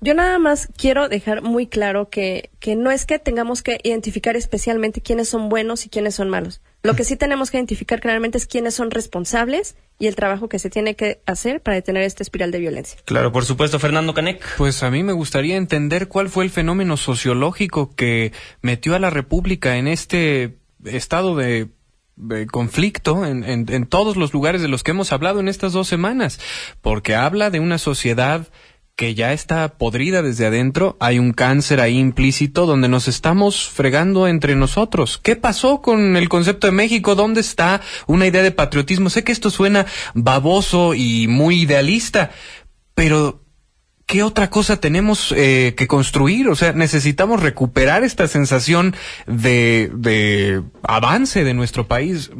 [0.00, 4.34] Yo nada más quiero dejar muy claro que, que no es que tengamos que identificar
[4.34, 6.60] especialmente quiénes son buenos y quiénes son malos.
[6.84, 10.58] Lo que sí tenemos que identificar claramente es quiénes son responsables y el trabajo que
[10.58, 12.98] se tiene que hacer para detener esta espiral de violencia.
[13.04, 14.44] Claro, por supuesto, Fernando Canec.
[14.56, 19.10] Pues a mí me gustaría entender cuál fue el fenómeno sociológico que metió a la
[19.10, 21.68] República en este estado de,
[22.16, 25.72] de conflicto en, en- en todos los lugares de los que hemos hablado en estas
[25.72, 26.40] dos semanas,
[26.80, 28.48] porque habla de una sociedad
[28.96, 34.28] que ya está podrida desde adentro, hay un cáncer ahí implícito donde nos estamos fregando
[34.28, 35.18] entre nosotros.
[35.18, 37.14] ¿Qué pasó con el concepto de México?
[37.14, 39.10] ¿Dónde está una idea de patriotismo?
[39.10, 42.30] Sé que esto suena baboso y muy idealista,
[42.94, 43.42] pero
[44.06, 46.48] ¿qué otra cosa tenemos eh, que construir?
[46.48, 48.94] O sea, necesitamos recuperar esta sensación
[49.26, 52.30] de, de avance de nuestro país.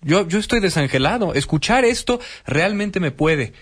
[0.00, 1.34] Yo, yo estoy desangelado.
[1.34, 3.52] Escuchar esto realmente me puede.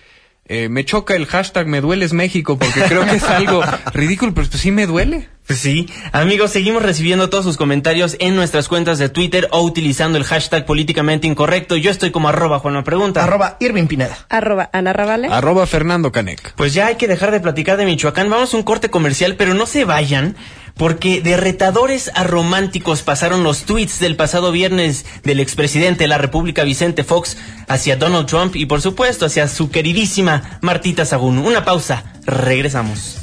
[0.49, 4.49] Eh, me choca el hashtag me dueles México porque creo que es algo ridículo, pero
[4.49, 5.29] pues sí me duele.
[5.47, 10.19] Pues sí, amigos, seguimos recibiendo todos sus comentarios en nuestras cuentas de Twitter o utilizando
[10.19, 11.77] el hashtag políticamente incorrecto.
[11.77, 13.25] Yo estoy como arroba Juan Pregunta.
[13.25, 14.27] Arroba Irving Pineda.
[14.29, 15.29] Arroba Ana Ravale.
[15.29, 16.53] Arroba Fernando Canec.
[16.55, 18.29] Pues ya hay que dejar de platicar de Michoacán.
[18.29, 20.37] Vamos a un corte comercial, pero no se vayan,
[20.79, 26.19] porque de retadores a románticos pasaron los tweets del pasado viernes del expresidente de la
[26.19, 31.39] República Vicente Fox hacia Donald Trump y por supuesto hacia su queridísima Martita Sagún.
[31.39, 33.17] Una pausa, regresamos.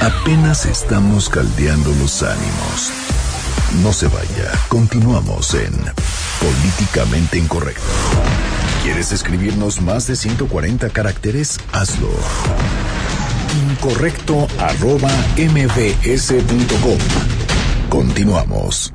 [0.00, 2.90] Apenas estamos caldeando los ánimos.
[3.82, 5.72] No se vaya, continuamos en
[6.40, 7.82] Políticamente Incorrecto.
[8.82, 11.60] ¿Quieres escribirnos más de 140 caracteres?
[11.72, 12.10] Hazlo.
[13.70, 16.98] Incorrecto arroba mbs.com.
[17.88, 18.92] Continuamos.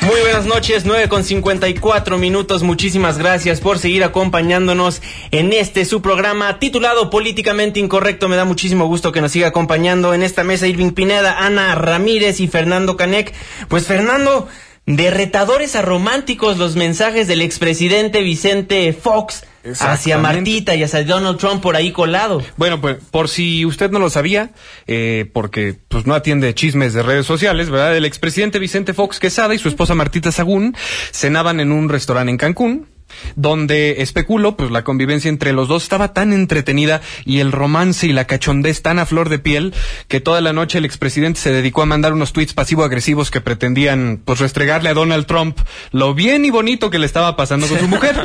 [0.00, 2.62] Muy buenas noches, 9 con 54 minutos.
[2.62, 8.26] Muchísimas gracias por seguir acompañándonos en este su programa titulado Políticamente Incorrecto.
[8.28, 12.40] Me da muchísimo gusto que nos siga acompañando en esta mesa Irving Pineda, Ana Ramírez
[12.40, 13.34] y Fernando Canec.
[13.68, 14.48] Pues Fernando,
[14.86, 19.44] de retadores a románticos los mensajes del expresidente Vicente Fox
[19.80, 20.18] hacia.
[20.18, 22.42] Martita y hacia Donald Trump por ahí colado.
[22.56, 24.50] Bueno, pues por si usted no lo sabía,
[24.86, 27.96] eh, porque pues no atiende chismes de redes sociales, ¿verdad?
[27.96, 30.76] El expresidente Vicente Fox Quesada y su esposa Martita Sagún
[31.12, 32.93] cenaban en un restaurante en Cancún.
[33.36, 38.12] Donde especulo, pues la convivencia entre los dos estaba tan entretenida y el romance y
[38.12, 39.74] la cachondez tan a flor de piel
[40.08, 44.20] que toda la noche el expresidente se dedicó a mandar unos tweets pasivo-agresivos que pretendían
[44.24, 45.58] pues restregarle a Donald Trump
[45.90, 48.16] lo bien y bonito que le estaba pasando con su mujer.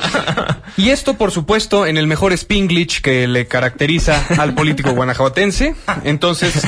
[0.78, 5.76] Y esto, por supuesto, en el mejor Spanglish que le caracteriza al político guanajuatense.
[6.04, 6.62] Entonces,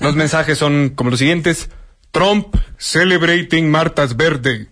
[0.00, 1.68] los mensajes son como los siguientes.
[2.12, 4.68] Trump celebrating Martha's birthday.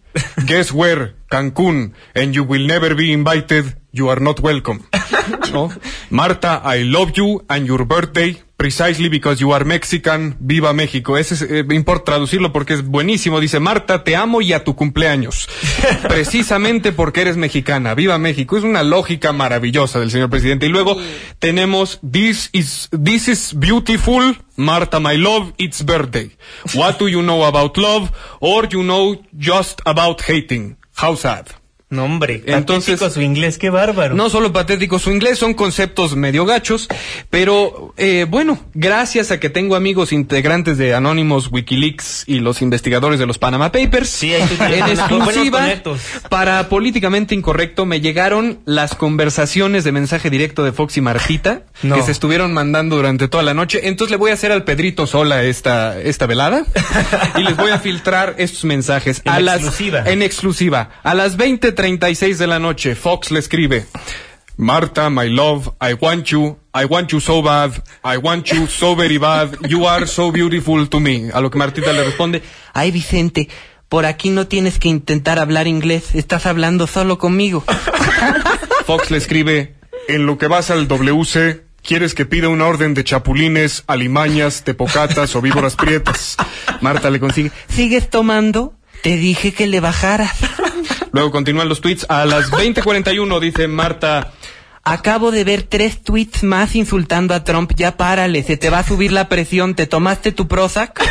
[0.47, 1.16] Guess where?
[1.29, 1.95] Cancún.
[2.15, 3.77] And you will never be invited.
[3.93, 4.85] You are not welcome.
[5.53, 5.71] ¿No?
[6.11, 10.37] Marta, I love you and your birthday precisely because you are Mexican.
[10.41, 11.17] Viva México.
[11.17, 13.41] Ese es, eh, me importa traducirlo porque es buenísimo.
[13.41, 15.49] Dice, Marta, te amo y a tu cumpleaños.
[16.09, 17.95] Precisamente porque eres mexicana.
[17.95, 18.57] Viva México.
[18.57, 20.67] Es una lógica maravillosa del señor presidente.
[20.67, 20.97] Y luego
[21.39, 24.37] tenemos, this is, this is beautiful.
[24.57, 26.31] Marta, my love, it's birthday.
[26.75, 28.11] What do you know about love?
[28.41, 30.77] Or you know just about hating.
[30.97, 31.53] How sad.
[31.89, 34.17] No, hombre, Entonces- patético su inglés, qué bárbaro.
[34.17, 36.89] No solo patético su inglés, son conceptos medio gachos,
[37.31, 43.21] pero eh, bueno, gracias a que tengo amigos integrantes de Anonymous, Wikileaks y los investigadores
[43.21, 44.43] de los Panama Papers, Sí, en
[44.89, 45.65] exclusiva,
[46.29, 51.95] para Políticamente Incorrecto, me llegaron las conversaciones de mensaje directo de Fox y Martita, No.
[51.95, 55.07] que se estuvieron mandando durante toda la noche, entonces le voy a hacer al Pedrito
[55.07, 56.65] sola esta, esta velada,
[57.37, 60.03] y les voy a filtrar estos mensajes En a las, exclusiva.
[60.07, 60.91] en exclusiva.
[61.05, 61.37] A las
[61.77, 63.87] 20:36 de la noche, Fox le escribe:
[64.57, 67.73] Marta, my love, I want you, I want you so bad,
[68.03, 71.31] I want you so very bad, you are so beautiful to me.
[71.33, 73.49] A lo que Martita le responde, Ay, Vicente,
[73.91, 77.63] por aquí no tienes que intentar hablar inglés, estás hablando solo conmigo.
[78.87, 79.75] Fox le escribe,
[80.09, 85.37] en lo que vas al WC, quieres que pida una orden de chapulines, alimañas, tepocatas
[85.37, 86.37] o víboras prietas.
[86.81, 88.73] Marta le consigue, ¿sigues tomando?
[89.03, 90.33] Te dije que le bajaras.
[91.17, 92.05] Luego continúan los tweets.
[92.11, 94.33] A las 20:41 dice Marta.
[94.85, 97.73] Acabo de ver tres tweets más insultando a Trump.
[97.75, 99.75] Ya párale, se te va a subir la presión.
[99.75, 101.03] ¿Te tomaste tu Prozac?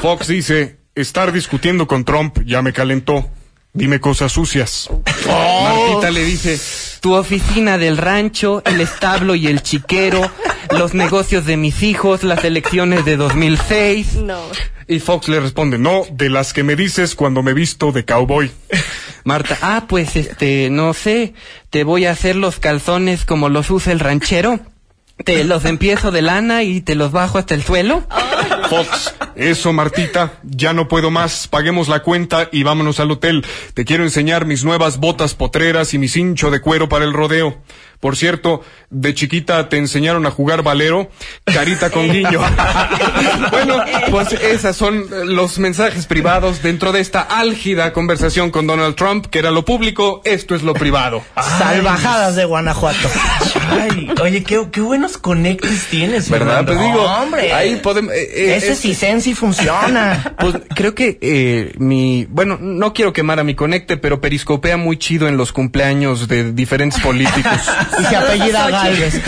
[0.00, 3.28] Fox dice, estar discutiendo con Trump ya me calentó.
[3.74, 4.88] Dime cosas sucias.
[5.26, 6.58] Martita le dice,
[7.00, 10.30] tu oficina del rancho, el establo y el chiquero,
[10.70, 14.16] los negocios de mis hijos, las elecciones de 2006.
[14.16, 14.40] No.
[14.86, 18.50] Y Fox le responde, no, de las que me dices cuando me visto de cowboy.
[19.24, 21.34] Marta, ah, pues este, no sé,
[21.70, 24.60] te voy a hacer los calzones como los usa el ranchero.
[25.24, 28.02] Te los empiezo de lana y te los bajo hasta el suelo.
[28.68, 33.46] Fox, eso Martita, ya no puedo más, paguemos la cuenta y vámonos al hotel.
[33.74, 37.62] Te quiero enseñar mis nuevas botas potreras y mi cincho de cuero para el rodeo.
[38.04, 41.08] Por cierto, de chiquita te enseñaron a jugar valero,
[41.46, 42.38] carita con guiño.
[43.50, 49.24] bueno, pues esos son los mensajes privados dentro de esta álgida conversación con Donald Trump,
[49.28, 51.22] que era lo público, esto es lo privado.
[51.58, 53.08] Salvajadas de Guanajuato.
[53.70, 56.66] Ay, oye, qué, qué buenos conectes tienes, ¿Verdad?
[56.66, 57.54] Pues digo, hombre.
[57.54, 58.12] ahí podemos...
[58.12, 60.34] eh, eh, Ese es- sí sensi funciona.
[60.44, 62.26] Pues creo que eh, mi...
[62.28, 66.52] Bueno, no quiero quemar a mi conecte, pero periscopea muy chido en los cumpleaños de
[66.52, 67.60] diferentes políticos.
[68.00, 69.20] Y se apellida Galvez.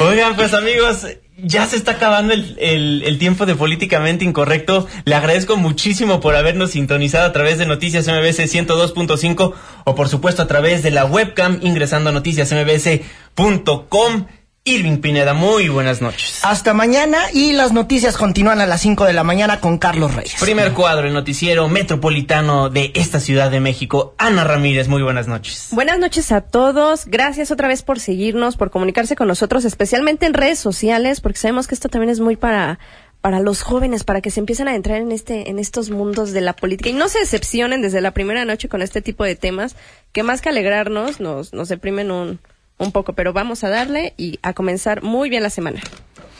[0.00, 1.06] Oigan, pues amigos,
[1.36, 4.86] ya se está acabando el, el- el tiempo de Políticamente Incorrecto.
[5.04, 9.52] Le agradezco muchísimo por habernos sintonizado a través de Noticias MBS 102.5
[9.84, 14.26] o por supuesto a través de la webcam ingresando a noticiasmbs.com.
[14.66, 16.40] Irving Pineda, muy buenas noches.
[16.42, 20.36] Hasta mañana y las noticias continúan a las 5 de la mañana con Carlos Reyes.
[20.40, 24.14] Primer cuadro, el noticiero metropolitano de esta Ciudad de México.
[24.16, 25.68] Ana Ramírez, muy buenas noches.
[25.72, 27.04] Buenas noches a todos.
[27.04, 31.66] Gracias otra vez por seguirnos, por comunicarse con nosotros, especialmente en redes sociales, porque sabemos
[31.66, 32.78] que esto también es muy para
[33.20, 36.40] para los jóvenes, para que se empiecen a entrar en este en estos mundos de
[36.40, 39.76] la política y no se decepcionen desde la primera noche con este tipo de temas
[40.12, 42.40] que más que alegrarnos nos nos deprimen un
[42.78, 45.80] un poco, pero vamos a darle y a comenzar muy bien la semana.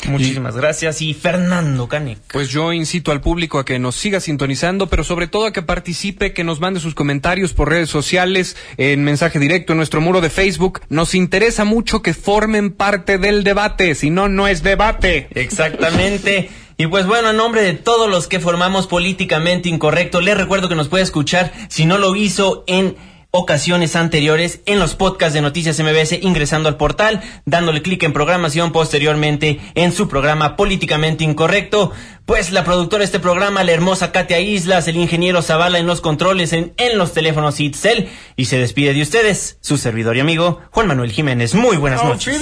[0.09, 1.01] Muchísimas gracias.
[1.01, 2.19] Y Fernando Canek.
[2.33, 5.63] Pues yo incito al público a que nos siga sintonizando, pero sobre todo a que
[5.63, 10.21] participe, que nos mande sus comentarios por redes sociales, en mensaje directo en nuestro muro
[10.21, 10.81] de Facebook.
[10.89, 15.29] Nos interesa mucho que formen parte del debate, si no, no es debate.
[15.35, 16.51] Exactamente.
[16.77, 20.75] Y pues bueno, en nombre de todos los que formamos políticamente incorrecto, les recuerdo que
[20.75, 22.97] nos puede escuchar si no lo hizo en
[23.37, 28.71] ocasiones anteriores en los podcasts de Noticias MBS ingresando al portal, dándole clic en programación
[28.71, 31.91] posteriormente en su programa Políticamente Incorrecto.
[32.27, 36.01] Pues la productora de este programa, la hermosa Katia Islas, el ingeniero Zavala en los
[36.01, 40.61] controles en, en los teléfonos Itzel y se despide de ustedes, su servidor y amigo
[40.71, 41.57] Juan Manuel Jiménez.
[41.57, 42.41] Muy buenas noches.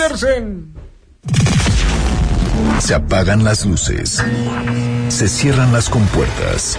[2.81, 4.23] Se apagan las luces.
[5.09, 6.79] Se cierran las compuertas.